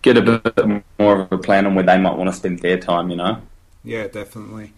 get 0.03 0.17
a 0.17 0.23
bit 0.23 0.85
more 0.99 1.21
of 1.21 1.33
a 1.33 1.39
plan 1.39 1.67
on 1.67 1.75
where 1.75 1.85
they 1.85 1.99
might 1.99 2.17
want 2.17 2.29
to 2.29 2.37
spend 2.37 2.61
their 2.61 2.79
time. 2.79 3.11
You 3.11 3.17
know. 3.17 3.43
yeah, 3.85 4.07
definitely. 4.07 4.73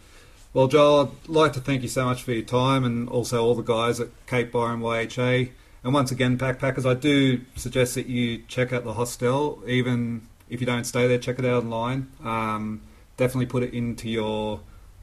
Well, 0.52 0.68
Joel, 0.68 1.12
I'd 1.24 1.28
like 1.28 1.52
to 1.54 1.60
thank 1.60 1.82
you 1.82 1.88
so 1.88 2.04
much 2.04 2.22
for 2.22 2.30
your 2.30 2.44
time 2.44 2.84
and 2.84 3.08
also 3.08 3.44
all 3.44 3.56
the 3.56 3.62
guys 3.62 3.98
at 3.98 4.08
Cape 4.28 4.52
Byron 4.52 4.80
YHA. 4.80 5.50
And 5.82 5.92
once 5.92 6.12
again, 6.12 6.38
backpackers, 6.38 6.88
I 6.88 6.94
do 6.94 7.40
suggest 7.56 7.96
that 7.96 8.06
you 8.06 8.38
check 8.46 8.72
out 8.72 8.84
the 8.84 8.94
hostel, 8.94 9.62
even 9.66 10.28
if 10.54 10.60
you 10.60 10.66
don't 10.66 10.84
stay 10.84 11.06
there, 11.08 11.18
check 11.18 11.38
it 11.38 11.44
out 11.44 11.64
online. 11.64 12.08
Um, 12.24 12.80
definitely 13.16 13.46
put 13.46 13.62
it 13.64 13.74
into 13.74 14.08
your 14.08 14.60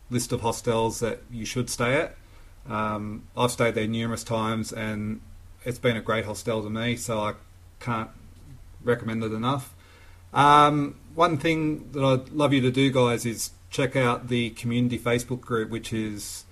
list 0.09 0.31
of 0.31 0.41
hostels 0.41 0.99
that 1.01 1.21
you 1.29 1.45
should 1.45 1.69
stay 1.69 1.93
at. 1.95 2.15
Um, 2.69 3.23
I've 3.35 3.51
stayed 3.51 3.75
there 3.75 3.87
numerous 3.87 4.23
times 4.23 4.71
and 4.71 5.21
it's 5.65 5.77
been 5.77 5.97
a 5.97 6.01
great 6.01 6.25
hostel 6.25 6.63
to 6.63 6.69
me, 6.69 6.95
so 6.95 7.19
I 7.19 7.33
can't 7.79 8.09
recommend 8.83 9.23
it 9.23 9.33
enough. 9.33 9.73
Um, 10.33 10.95
one 11.15 11.37
thing 11.37 11.91
that 11.91 12.03
I'd 12.03 12.29
love 12.29 12.53
you 12.53 12.61
to 12.61 12.71
do, 12.71 12.89
guys, 12.89 13.25
is 13.25 13.51
check 13.69 13.95
out 13.95 14.29
the 14.29 14.51
community 14.51 14.97
Facebook 14.97 15.41
group, 15.41 15.69
which 15.69 15.91
is 15.91 16.45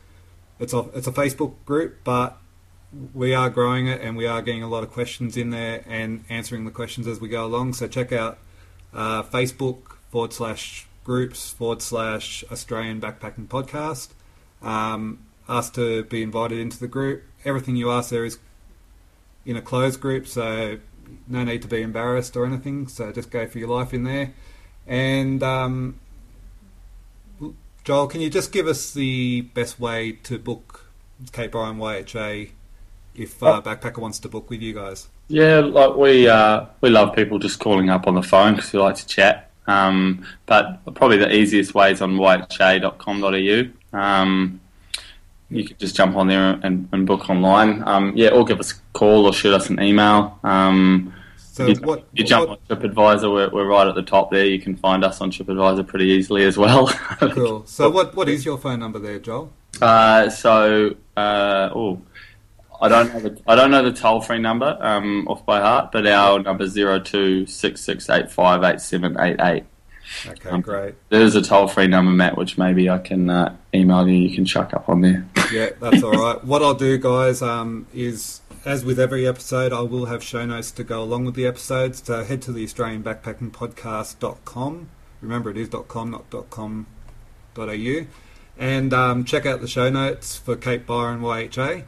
it's 0.59 0.73
a 0.73 0.79
it's 0.93 1.07
a 1.07 1.11
Facebook 1.11 1.53
group, 1.65 1.99
but 2.03 2.37
we 3.13 3.33
are 3.33 3.49
growing 3.49 3.87
it 3.87 4.01
and 4.01 4.17
we 4.17 4.25
are 4.25 4.41
getting 4.41 4.63
a 4.63 4.67
lot 4.67 4.83
of 4.83 4.91
questions 4.91 5.37
in 5.37 5.51
there 5.51 5.83
and 5.87 6.25
answering 6.27 6.65
the 6.65 6.71
questions 6.71 7.07
as 7.07 7.21
we 7.21 7.29
go 7.29 7.45
along. 7.45 7.73
So 7.73 7.87
check 7.87 8.11
out 8.11 8.39
uh, 8.93 9.23
Facebook 9.23 9.97
forward 10.09 10.33
slash 10.33 10.87
groups 11.03 11.51
forward 11.51 11.81
slash 11.81 12.43
Australian 12.51 13.01
Backpacking 13.01 13.47
Podcast. 13.47 14.09
Um, 14.61 15.25
ask 15.47 15.73
to 15.75 16.03
be 16.03 16.21
invited 16.21 16.59
into 16.59 16.79
the 16.79 16.87
group. 16.87 17.23
Everything 17.45 17.75
you 17.75 17.91
ask 17.91 18.09
there 18.09 18.25
is 18.25 18.39
in 19.45 19.55
a 19.55 19.61
closed 19.61 19.99
group, 19.99 20.27
so 20.27 20.79
no 21.27 21.43
need 21.43 21.61
to 21.61 21.67
be 21.67 21.81
embarrassed 21.81 22.35
or 22.35 22.45
anything. 22.45 22.87
So 22.87 23.11
just 23.11 23.31
go 23.31 23.47
for 23.47 23.57
your 23.59 23.69
life 23.69 23.93
in 23.93 24.03
there. 24.03 24.33
And 24.85 25.41
um, 25.41 25.99
Joel, 27.83 28.07
can 28.07 28.21
you 28.21 28.29
just 28.29 28.51
give 28.51 28.67
us 28.67 28.93
the 28.93 29.41
best 29.41 29.79
way 29.79 30.11
to 30.23 30.37
book 30.37 30.91
Cape 31.31 31.51
Byron 31.51 31.77
YHA 31.77 32.51
if 33.15 33.41
uh, 33.41 33.61
Backpacker 33.61 33.97
wants 33.97 34.19
to 34.19 34.29
book 34.29 34.49
with 34.49 34.61
you 34.61 34.73
guys? 34.73 35.07
Yeah, 35.29 35.59
like 35.59 35.95
we 35.95 36.27
uh, 36.27 36.65
we 36.81 36.89
love 36.89 37.15
people 37.15 37.37
just 37.39 37.59
calling 37.59 37.89
up 37.89 38.07
on 38.07 38.15
the 38.15 38.23
phone 38.23 38.55
because 38.55 38.73
we 38.73 38.79
like 38.79 38.95
to 38.95 39.07
chat. 39.07 39.51
Um, 39.67 40.25
but 40.47 40.81
probably 40.95 41.17
the 41.17 41.31
easiest 41.33 41.75
way 41.75 41.91
is 41.91 42.01
on 42.01 42.17
yha.com.au. 42.17 43.63
Um, 43.97 44.59
you 45.51 45.63
can 45.67 45.77
just 45.77 45.95
jump 45.95 46.15
on 46.15 46.27
there 46.27 46.59
and, 46.63 46.89
and 46.91 47.05
book 47.05 47.29
online. 47.29 47.83
Um, 47.87 48.13
yeah, 48.15 48.29
or 48.29 48.43
give 48.45 48.59
us 48.59 48.71
a 48.73 48.75
call 48.93 49.25
or 49.27 49.33
shoot 49.33 49.53
us 49.53 49.69
an 49.69 49.79
email. 49.81 50.39
Um, 50.43 51.13
So 51.37 51.67
you, 51.67 51.75
what? 51.81 52.07
you 52.13 52.23
jump 52.23 52.49
what- 52.49 52.59
on 52.69 52.77
TripAdvisor, 52.77 53.31
we're, 53.31 53.49
we're 53.51 53.67
right 53.67 53.87
at 53.87 53.93
the 53.95 54.01
top 54.01 54.31
there. 54.31 54.45
You 54.45 54.59
can 54.59 54.75
find 54.75 55.03
us 55.03 55.21
on 55.21 55.29
TripAdvisor 55.31 55.85
pretty 55.87 56.05
easily 56.05 56.45
as 56.45 56.57
well. 56.57 56.87
Cool. 57.19 57.63
So 57.67 57.89
what 57.91 58.15
what 58.15 58.27
is 58.29 58.45
your 58.45 58.57
phone 58.57 58.79
number 58.79 58.97
there, 58.97 59.19
Joel? 59.19 59.51
Uh, 59.81 60.29
so, 60.29 60.95
uh, 61.15 61.69
oh, 61.75 62.01
I 62.81 62.87
don't 62.87 63.13
know 63.13 63.19
the 63.19 63.41
I 63.47 63.55
don't 63.55 63.71
know 63.71 63.83
the 63.83 63.91
toll 63.91 64.21
free 64.21 64.39
number 64.39 64.77
um, 64.79 65.27
off 65.27 65.45
by 65.45 65.59
heart, 65.59 65.91
but 65.91 66.07
our 66.07 66.39
number 66.39 66.65
zero 66.67 66.99
two 66.99 67.45
six 67.45 67.81
six 67.81 68.09
eight 68.09 68.31
five 68.31 68.63
eight 68.63 68.79
seven 68.81 69.19
eight 69.19 69.37
eight. 69.41 69.63
Okay, 70.27 70.49
Um, 70.49 70.61
great. 70.61 70.95
There's 71.09 71.35
a 71.35 71.41
toll 71.41 71.67
free 71.67 71.85
number, 71.87 72.11
Matt, 72.11 72.35
which 72.37 72.57
maybe 72.57 72.89
I 72.89 72.97
can 72.97 73.29
uh, 73.29 73.55
email 73.75 74.07
you. 74.07 74.15
You 74.15 74.33
can 74.33 74.43
chuck 74.45 74.73
up 74.73 74.89
on 74.89 75.01
there. 75.01 75.27
Yeah, 75.51 75.69
that's 75.81 76.03
all 76.03 76.11
right. 76.11 76.43
What 76.43 76.61
I'll 76.61 76.75
do, 76.75 76.97
guys, 76.99 77.41
um, 77.41 77.87
is 77.91 78.41
as 78.65 78.85
with 78.85 78.99
every 78.99 79.27
episode, 79.27 79.73
I 79.73 79.81
will 79.81 80.05
have 80.05 80.21
show 80.23 80.45
notes 80.45 80.69
to 80.73 80.83
go 80.83 81.01
along 81.01 81.25
with 81.25 81.33
the 81.33 81.47
episodes. 81.47 82.03
So 82.05 82.23
head 82.23 82.43
to 82.43 82.51
the 82.51 82.63
Australian 82.63 83.01
Backpacking 83.03 83.49
Podcast.com. 83.51 84.89
Remember, 85.21 85.49
it 85.49 85.57
is 85.57 85.69
.com, 85.87 86.11
not 86.11 86.29
.com.au. 86.51 88.05
And 88.57 88.93
um, 88.93 89.25
check 89.25 89.45
out 89.47 89.61
the 89.61 89.67
show 89.67 89.89
notes 89.89 90.35
for 90.37 90.55
Cape 90.55 90.85
Byron 90.85 91.21
YHA. 91.21 91.83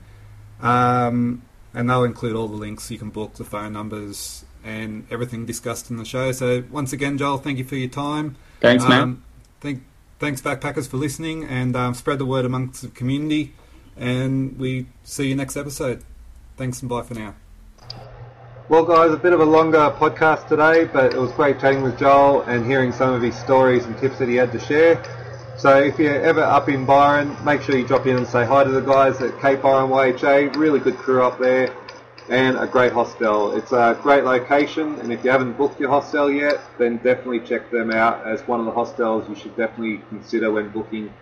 Um, 0.61 1.41
and 1.73 1.89
they'll 1.89 2.03
include 2.03 2.35
all 2.35 2.47
the 2.47 2.57
links 2.57 2.91
you 2.91 2.97
can 2.97 3.09
book, 3.09 3.35
the 3.35 3.43
phone 3.43 3.73
numbers, 3.73 4.45
and 4.63 5.07
everything 5.09 5.45
discussed 5.45 5.89
in 5.89 5.97
the 5.97 6.05
show. 6.05 6.31
So 6.31 6.63
once 6.69 6.93
again, 6.93 7.17
Joel, 7.17 7.37
thank 7.37 7.57
you 7.57 7.63
for 7.63 7.75
your 7.75 7.89
time. 7.89 8.35
Thanks, 8.59 8.83
Matt. 8.87 9.01
Um, 9.01 9.23
thank, 9.61 9.83
thanks, 10.19 10.41
backpackers, 10.41 10.87
for 10.87 10.97
listening, 10.97 11.45
and 11.45 11.75
um, 11.75 11.93
spread 11.93 12.19
the 12.19 12.25
word 12.25 12.45
amongst 12.45 12.81
the 12.81 12.89
community. 12.89 13.53
And 13.97 14.57
we 14.59 14.87
see 15.03 15.29
you 15.29 15.35
next 15.35 15.57
episode. 15.57 16.03
Thanks 16.57 16.81
and 16.81 16.89
bye 16.89 17.03
for 17.03 17.13
now. 17.13 17.35
Well, 18.69 18.85
guys, 18.85 19.11
a 19.11 19.17
bit 19.17 19.33
of 19.33 19.41
a 19.41 19.45
longer 19.45 19.93
podcast 19.97 20.47
today, 20.47 20.85
but 20.85 21.13
it 21.13 21.19
was 21.19 21.31
great 21.33 21.59
chatting 21.59 21.81
with 21.81 21.97
Joel 21.97 22.41
and 22.43 22.65
hearing 22.65 22.93
some 22.93 23.13
of 23.13 23.21
his 23.21 23.35
stories 23.35 23.85
and 23.85 23.97
tips 23.97 24.19
that 24.19 24.29
he 24.29 24.35
had 24.35 24.51
to 24.53 24.59
share. 24.59 24.95
So 25.61 25.77
if 25.77 25.99
you're 25.99 26.19
ever 26.23 26.41
up 26.41 26.69
in 26.69 26.85
Byron, 26.87 27.37
make 27.45 27.61
sure 27.61 27.77
you 27.77 27.85
drop 27.85 28.07
in 28.07 28.17
and 28.17 28.25
say 28.25 28.43
hi 28.43 28.63
to 28.63 28.71
the 28.71 28.81
guys 28.81 29.21
at 29.21 29.39
Cape 29.39 29.61
Byron 29.61 29.91
YHA. 29.91 30.55
Really 30.55 30.79
good 30.79 30.97
crew 30.97 31.21
up 31.21 31.37
there 31.37 31.71
and 32.29 32.57
a 32.57 32.65
great 32.65 32.91
hostel. 32.91 33.55
It's 33.55 33.71
a 33.71 33.95
great 34.01 34.23
location, 34.23 34.99
and 34.99 35.13
if 35.13 35.23
you 35.23 35.29
haven't 35.29 35.59
booked 35.59 35.79
your 35.79 35.91
hostel 35.91 36.31
yet, 36.31 36.59
then 36.79 36.97
definitely 36.97 37.41
check 37.41 37.69
them 37.69 37.91
out 37.91 38.25
as 38.25 38.41
one 38.47 38.59
of 38.59 38.65
the 38.65 38.71
hostels 38.71 39.29
you 39.29 39.35
should 39.35 39.55
definitely 39.55 40.01
consider 40.09 40.51
when 40.51 40.69
booking. 40.69 41.13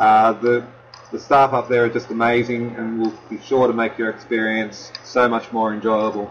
Uh, 0.00 0.32
the 0.32 0.66
the 1.12 1.20
staff 1.20 1.52
up 1.52 1.68
there 1.68 1.84
are 1.84 1.88
just 1.88 2.10
amazing, 2.10 2.74
and 2.74 3.00
will 3.00 3.14
be 3.30 3.38
sure 3.38 3.68
to 3.68 3.72
make 3.72 3.96
your 3.98 4.10
experience 4.10 4.90
so 5.04 5.28
much 5.28 5.52
more 5.52 5.72
enjoyable. 5.72 6.28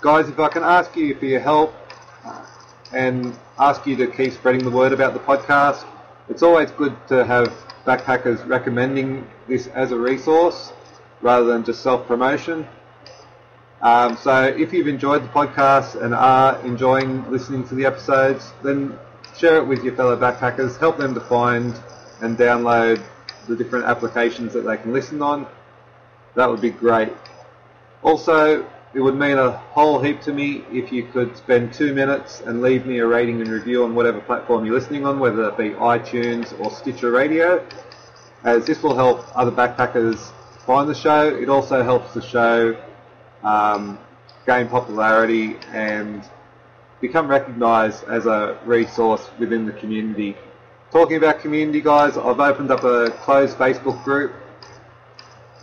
Guys, 0.00 0.28
if 0.28 0.38
I 0.38 0.46
can 0.46 0.62
ask 0.62 0.94
you 0.94 1.16
for 1.16 1.26
your 1.26 1.40
help 1.40 1.74
uh, 2.24 2.46
and 2.92 3.36
ask 3.58 3.84
you 3.84 3.96
to 3.96 4.06
keep 4.06 4.32
spreading 4.32 4.62
the 4.62 4.70
word 4.70 4.92
about 4.92 5.12
the 5.12 5.18
podcast, 5.18 5.84
it's 6.32 6.42
always 6.42 6.70
good 6.70 6.96
to 7.08 7.26
have 7.26 7.48
backpackers 7.84 8.48
recommending 8.48 9.28
this 9.48 9.66
as 9.66 9.92
a 9.92 9.98
resource 9.98 10.72
rather 11.20 11.44
than 11.44 11.62
just 11.62 11.82
self-promotion. 11.82 12.66
Um, 13.82 14.16
so 14.16 14.44
if 14.44 14.72
you've 14.72 14.88
enjoyed 14.88 15.24
the 15.24 15.28
podcast 15.28 16.02
and 16.02 16.14
are 16.14 16.58
enjoying 16.64 17.30
listening 17.30 17.68
to 17.68 17.74
the 17.74 17.84
episodes, 17.84 18.50
then 18.62 18.98
share 19.36 19.58
it 19.58 19.66
with 19.66 19.84
your 19.84 19.94
fellow 19.94 20.16
backpackers. 20.16 20.78
Help 20.78 20.96
them 20.96 21.12
to 21.12 21.20
find 21.20 21.78
and 22.22 22.38
download 22.38 23.04
the 23.46 23.54
different 23.54 23.84
applications 23.84 24.54
that 24.54 24.62
they 24.62 24.78
can 24.78 24.90
listen 24.90 25.20
on. 25.20 25.46
That 26.34 26.48
would 26.48 26.62
be 26.62 26.70
great. 26.70 27.12
Also, 28.02 28.66
it 28.94 29.00
would 29.00 29.14
mean 29.14 29.38
a 29.38 29.50
whole 29.50 30.00
heap 30.00 30.20
to 30.22 30.32
me 30.32 30.64
if 30.70 30.92
you 30.92 31.04
could 31.04 31.34
spend 31.36 31.72
two 31.72 31.94
minutes 31.94 32.42
and 32.42 32.60
leave 32.60 32.84
me 32.84 32.98
a 32.98 33.06
rating 33.06 33.40
and 33.40 33.50
review 33.50 33.84
on 33.84 33.94
whatever 33.94 34.20
platform 34.20 34.66
you're 34.66 34.74
listening 34.74 35.06
on, 35.06 35.18
whether 35.18 35.48
it 35.48 35.56
be 35.56 35.70
iTunes 35.70 36.58
or 36.60 36.70
Stitcher 36.70 37.10
Radio, 37.10 37.66
as 38.44 38.66
this 38.66 38.82
will 38.82 38.94
help 38.94 39.24
other 39.34 39.50
backpackers 39.50 40.30
find 40.66 40.90
the 40.90 40.94
show. 40.94 41.28
It 41.28 41.48
also 41.48 41.82
helps 41.82 42.12
the 42.12 42.20
show 42.20 42.76
um, 43.42 43.98
gain 44.46 44.68
popularity 44.68 45.56
and 45.72 46.22
become 47.00 47.28
recognised 47.28 48.04
as 48.04 48.26
a 48.26 48.58
resource 48.66 49.30
within 49.38 49.64
the 49.64 49.72
community. 49.72 50.36
Talking 50.90 51.16
about 51.16 51.40
community, 51.40 51.80
guys, 51.80 52.18
I've 52.18 52.40
opened 52.40 52.70
up 52.70 52.84
a 52.84 53.10
closed 53.22 53.56
Facebook 53.56 54.04
group. 54.04 54.34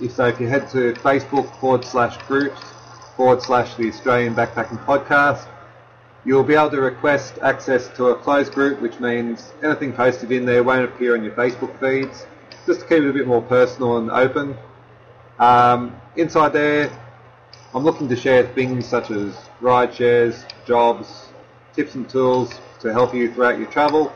So 0.09 0.25
if 0.25 0.39
you 0.39 0.47
head 0.47 0.67
to 0.71 0.93
Facebook 0.93 1.59
forward 1.59 1.85
slash 1.85 2.17
groups 2.25 2.68
forward 3.19 3.41
slash 3.41 3.75
the 3.75 3.89
Australian 3.89 4.33
Backpacking 4.33 4.81
Podcast. 4.85 5.45
You'll 6.23 6.41
be 6.41 6.53
able 6.53 6.69
to 6.69 6.79
request 6.79 7.37
access 7.41 7.89
to 7.97 8.11
a 8.11 8.15
closed 8.15 8.53
group, 8.53 8.79
which 8.79 8.97
means 9.01 9.51
anything 9.61 9.91
posted 9.91 10.31
in 10.31 10.45
there 10.45 10.63
won't 10.63 10.85
appear 10.85 11.17
on 11.17 11.25
your 11.25 11.33
Facebook 11.33 11.77
feeds, 11.81 12.25
just 12.65 12.79
to 12.79 12.85
keep 12.85 13.03
it 13.03 13.09
a 13.09 13.11
bit 13.11 13.27
more 13.27 13.41
personal 13.41 13.97
and 13.97 14.09
open. 14.09 14.57
Um, 15.37 15.99
inside 16.15 16.53
there, 16.53 16.89
I'm 17.73 17.83
looking 17.83 18.07
to 18.07 18.15
share 18.15 18.47
things 18.53 18.85
such 18.85 19.11
as 19.11 19.35
ride 19.59 19.93
shares, 19.93 20.45
jobs, 20.65 21.25
tips 21.73 21.95
and 21.95 22.07
tools 22.07 22.53
to 22.79 22.93
help 22.93 23.13
you 23.13 23.33
throughout 23.33 23.59
your 23.59 23.69
travel. 23.69 24.13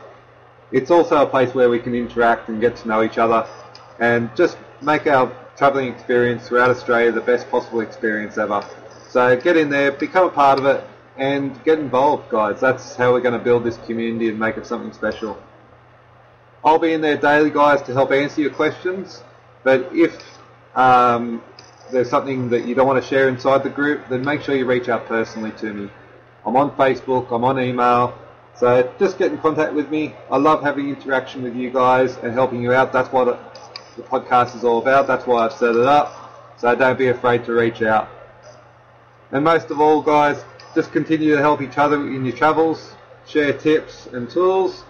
It's 0.72 0.90
also 0.90 1.20
a 1.20 1.26
place 1.26 1.52
where 1.52 1.68
we 1.68 1.78
can 1.78 1.94
interact 1.94 2.48
and 2.48 2.58
get 2.58 2.76
to 2.76 2.88
know 2.88 3.02
each 3.02 3.18
other 3.18 3.46
and 4.00 4.34
just 4.34 4.56
make 4.80 5.06
our 5.06 5.30
travelling 5.58 5.92
experience 5.92 6.48
throughout 6.48 6.70
Australia 6.70 7.12
the 7.12 7.20
best 7.20 7.50
possible 7.50 7.80
experience 7.80 8.38
ever. 8.38 8.66
So 9.14 9.36
get 9.36 9.56
in 9.56 9.70
there, 9.70 9.92
become 9.92 10.26
a 10.26 10.28
part 10.28 10.58
of 10.58 10.66
it, 10.66 10.82
and 11.16 11.62
get 11.62 11.78
involved, 11.78 12.30
guys. 12.30 12.60
That's 12.60 12.96
how 12.96 13.12
we're 13.12 13.20
going 13.20 13.38
to 13.38 13.44
build 13.44 13.62
this 13.62 13.76
community 13.86 14.28
and 14.28 14.36
make 14.40 14.56
it 14.56 14.66
something 14.66 14.92
special. 14.92 15.40
I'll 16.64 16.80
be 16.80 16.94
in 16.94 17.00
there 17.00 17.16
daily, 17.16 17.50
guys, 17.50 17.80
to 17.82 17.92
help 17.92 18.10
answer 18.10 18.40
your 18.40 18.50
questions. 18.50 19.22
But 19.62 19.88
if 19.94 20.20
um, 20.74 21.44
there's 21.92 22.10
something 22.10 22.48
that 22.48 22.66
you 22.66 22.74
don't 22.74 22.88
want 22.88 23.00
to 23.00 23.08
share 23.08 23.28
inside 23.28 23.62
the 23.62 23.70
group, 23.70 24.08
then 24.08 24.24
make 24.24 24.42
sure 24.42 24.56
you 24.56 24.66
reach 24.66 24.88
out 24.88 25.06
personally 25.06 25.52
to 25.58 25.72
me. 25.72 25.90
I'm 26.44 26.56
on 26.56 26.72
Facebook, 26.72 27.30
I'm 27.30 27.44
on 27.44 27.60
email, 27.60 28.18
so 28.56 28.92
just 28.98 29.16
get 29.16 29.30
in 29.30 29.38
contact 29.38 29.74
with 29.74 29.92
me. 29.92 30.12
I 30.28 30.38
love 30.38 30.60
having 30.60 30.88
interaction 30.88 31.44
with 31.44 31.54
you 31.54 31.70
guys 31.70 32.16
and 32.16 32.32
helping 32.32 32.60
you 32.60 32.72
out. 32.72 32.92
That's 32.92 33.12
what 33.12 33.26
the 33.94 34.02
podcast 34.02 34.56
is 34.56 34.64
all 34.64 34.82
about. 34.82 35.06
That's 35.06 35.24
why 35.24 35.44
I've 35.44 35.52
set 35.52 35.76
it 35.76 35.86
up. 35.86 36.56
So 36.58 36.74
don't 36.74 36.98
be 36.98 37.06
afraid 37.06 37.44
to 37.44 37.52
reach 37.52 37.80
out. 37.80 38.08
And 39.34 39.42
most 39.42 39.72
of 39.72 39.80
all, 39.80 40.00
guys, 40.00 40.44
just 40.76 40.92
continue 40.92 41.34
to 41.34 41.40
help 41.40 41.60
each 41.60 41.76
other 41.76 41.96
in 41.96 42.24
your 42.24 42.36
travels, 42.36 42.94
share 43.26 43.52
tips 43.52 44.06
and 44.12 44.30
tools. 44.30 44.84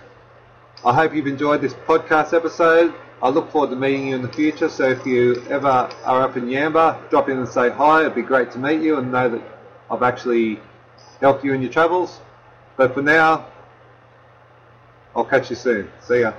I 0.85 0.93
hope 0.93 1.15
you've 1.15 1.27
enjoyed 1.27 1.63
this 1.63 1.73
podcast 1.73 2.35
episode. 2.35 2.93
I 3.23 3.31
look 3.31 3.51
forward 3.51 3.71
to 3.71 3.77
meeting 3.77 4.09
you 4.09 4.17
in 4.17 4.21
the 4.21 4.29
future. 4.29 4.69
So 4.69 4.91
if 4.91 5.07
you 5.07 5.43
ever 5.49 5.89
are 6.05 6.23
up 6.23 6.37
in 6.37 6.45
Yamba, 6.45 7.09
drop 7.09 7.31
in 7.31 7.39
and 7.39 7.49
say 7.49 7.71
hi. 7.71 8.03
It'd 8.03 8.15
be 8.15 8.21
great 8.21 8.51
to 8.51 8.59
meet 8.59 8.83
you 8.83 8.99
and 8.99 9.11
know 9.11 9.31
that 9.31 9.43
I've 9.91 10.03
actually 10.03 10.61
helped 11.23 11.43
you 11.43 11.55
in 11.55 11.63
your 11.63 11.73
travels. 11.73 12.21
But 12.77 12.93
for 12.93 13.01
now, 13.01 13.47
I'll 15.17 15.25
catch 15.25 15.49
you 15.49 15.57
soon. 15.57 15.91
See 16.03 16.21
ya. 16.21 16.35